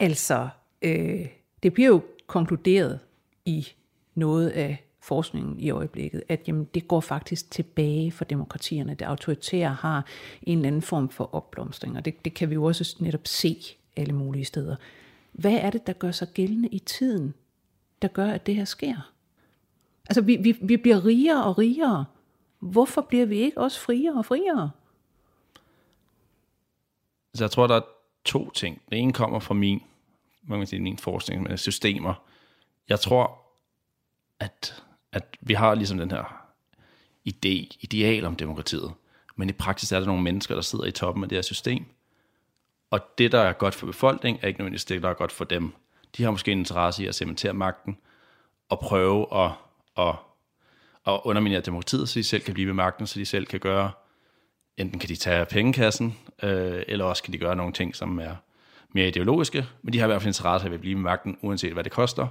[0.00, 0.48] Altså,
[0.82, 1.26] øh,
[1.62, 3.00] det bliver jo konkluderet
[3.44, 3.68] i
[4.14, 8.94] noget af forskningen i øjeblikket, at jamen, det går faktisk tilbage for demokratierne.
[8.94, 10.06] Det autoritære har
[10.42, 13.56] en eller anden form for opblomstring, og det, det kan vi jo også netop se
[13.96, 14.76] alle mulige steder.
[15.32, 17.34] Hvad er det, der gør sig gældende i tiden,
[18.02, 19.12] der gør, at det her sker?
[20.08, 22.04] Altså, vi, vi, vi bliver rigere og rigere.
[22.58, 24.70] Hvorfor bliver vi ikke også friere og friere?
[27.34, 27.86] Så jeg tror, der er
[28.24, 28.82] to ting.
[28.90, 29.82] Den ene kommer fra min,
[30.42, 32.14] man kan sige, min forskning men systemer.
[32.88, 33.42] Jeg tror,
[34.40, 34.82] at
[35.12, 36.44] at vi har ligesom den her
[37.28, 38.92] idé, ideal om demokratiet,
[39.36, 41.84] men i praksis er der nogle mennesker, der sidder i toppen af det her system,
[42.90, 45.44] og det, der er godt for befolkningen, er ikke nødvendigvis det, der er godt for
[45.44, 45.72] dem.
[46.16, 47.98] De har måske en interesse i at cementere magten,
[48.68, 49.50] og prøve at,
[49.98, 50.14] at,
[51.06, 53.90] at underminere demokratiet, så de selv kan blive ved magten, så de selv kan gøre,
[54.76, 58.34] enten kan de tage pengekassen, øh, eller også kan de gøre nogle ting, som er
[58.94, 61.72] mere ideologiske, men de har i hvert fald interesse i at blive ved magten, uanset
[61.72, 62.26] hvad det koster,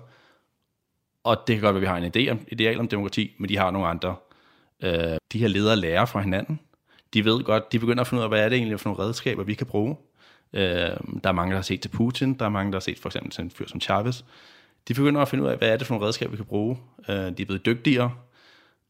[1.27, 3.49] og det kan godt være, at vi har en idé om, ideal om demokrati, men
[3.49, 4.15] de har nogle andre.
[4.83, 6.59] Øh, de her ledere lærer fra hinanden.
[7.13, 9.03] De ved godt, de begynder at finde ud af, hvad er det egentlig for nogle
[9.03, 9.95] redskaber, vi kan bruge.
[10.53, 12.99] Øh, der er mange, der har set til Putin, der er mange, der har set
[12.99, 14.23] for eksempel til en fyr som Chavez.
[14.87, 16.77] De begynder at finde ud af, hvad er det for nogle redskaber, vi kan bruge.
[17.09, 18.11] Øh, de er blevet dygtigere,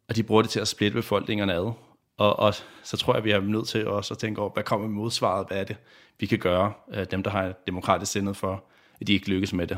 [0.09, 1.71] og de bruger det til at splitte befolkningerne ad.
[2.17, 4.87] Og, og så tror jeg, vi er nødt til også at tænke over, hvad kommer
[4.87, 5.75] modsvaret, hvad er det,
[6.19, 8.63] vi kan gøre, øh, dem der har demokratisk sindet for,
[9.01, 9.77] at de ikke lykkes med det.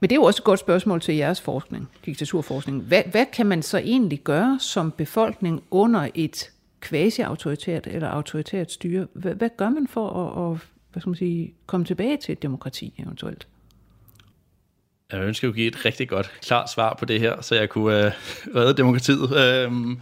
[0.00, 2.82] Men det er jo også et godt spørgsmål til jeres forskning, diktaturforskning.
[2.82, 9.06] Hvad, hvad kan man så egentlig gøre som befolkning under et quasi-autoritært eller autoritært styre?
[9.12, 10.60] Hvad, hvad gør man for at, at
[10.92, 13.46] hvad skal man sige, komme tilbage til et demokrati eventuelt?
[15.12, 18.06] Jeg ønsker at give et rigtig godt, klart svar på det her, så jeg kunne
[18.06, 18.12] øh,
[18.56, 19.36] redde demokratiet.
[19.36, 19.96] Øh,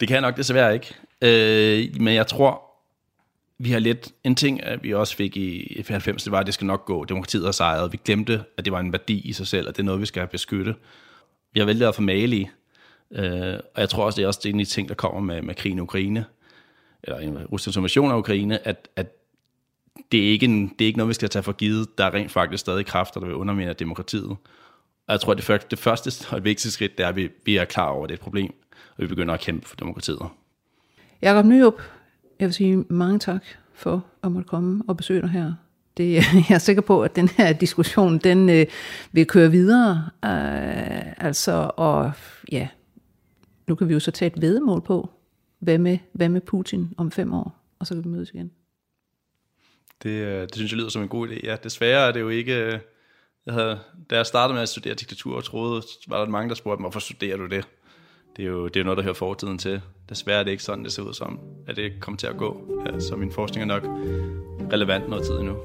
[0.00, 0.94] det kan jeg nok desværre ikke.
[1.22, 2.62] Øh, men jeg tror,
[3.58, 6.54] vi har lidt, en ting, at vi også fik i 90, det var, at det
[6.54, 7.04] skal nok gå.
[7.04, 7.92] Demokratiet har sejret.
[7.92, 10.06] Vi glemte, at det var en værdi i sig selv, og det er noget, vi
[10.06, 10.74] skal beskytte.
[11.52, 12.48] Vi har væltet at få i.
[13.10, 15.20] øh, og jeg tror også, det er også det en af de ting, der kommer
[15.20, 16.24] med, med krigen i Ukraine,
[17.02, 19.06] eller en Ruslands invasion af Ukraine, at, at
[20.12, 21.98] det, er ikke en, det er ikke noget, vi skal tage for givet.
[21.98, 24.36] Der er rent faktisk stadig kræfter, der vil underminere demokratiet.
[25.08, 27.56] Og jeg tror, at det, det første og vigtigste skridt, det er, at vi, vi
[27.56, 28.54] er klar over, at det er et problem,
[28.96, 30.22] og vi begynder at kæmpe for demokratiet.
[31.22, 31.82] Jakob Nyrup,
[32.40, 33.44] jeg vil sige mange tak
[33.74, 35.52] for at måtte komme og besøge dig her.
[35.96, 36.14] Det,
[36.48, 38.66] jeg er sikker på, at den her diskussion, den øh,
[39.12, 40.08] vil køre videre.
[40.24, 42.12] Øh, altså, og
[42.52, 42.68] ja,
[43.68, 45.10] nu kan vi jo så tage et vedemål på,
[45.58, 48.50] hvad med, hvad med Putin om fem år, og så kan vi mødes igen.
[50.02, 51.46] Det, øh, det synes jeg lyder som en god idé.
[51.46, 52.64] Ja, desværre er det jo ikke...
[52.64, 52.78] Øh,
[53.46, 53.78] jeg havde,
[54.10, 56.90] da jeg startede med at studere diktatur, og troede, var der mange, der spurgte mig,
[56.90, 57.64] hvorfor studerer du det?
[58.38, 59.80] det, er jo, det er jo noget, der hører fortiden til.
[60.08, 62.62] Desværre er det ikke sådan, det ser ud som, at det kommer til at gå.
[62.86, 63.84] Ja, så min forskning er nok
[64.72, 65.56] relevant noget tid endnu.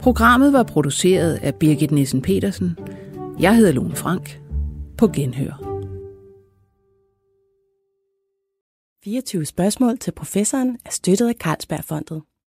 [0.00, 2.78] Programmet var produceret af Birgit Nissen Petersen.
[3.40, 4.40] Jeg hedder Lone Frank.
[4.98, 5.65] På genhør.
[9.06, 12.22] 24 spørgsmål til professoren er støttet af Carlsbergfondet.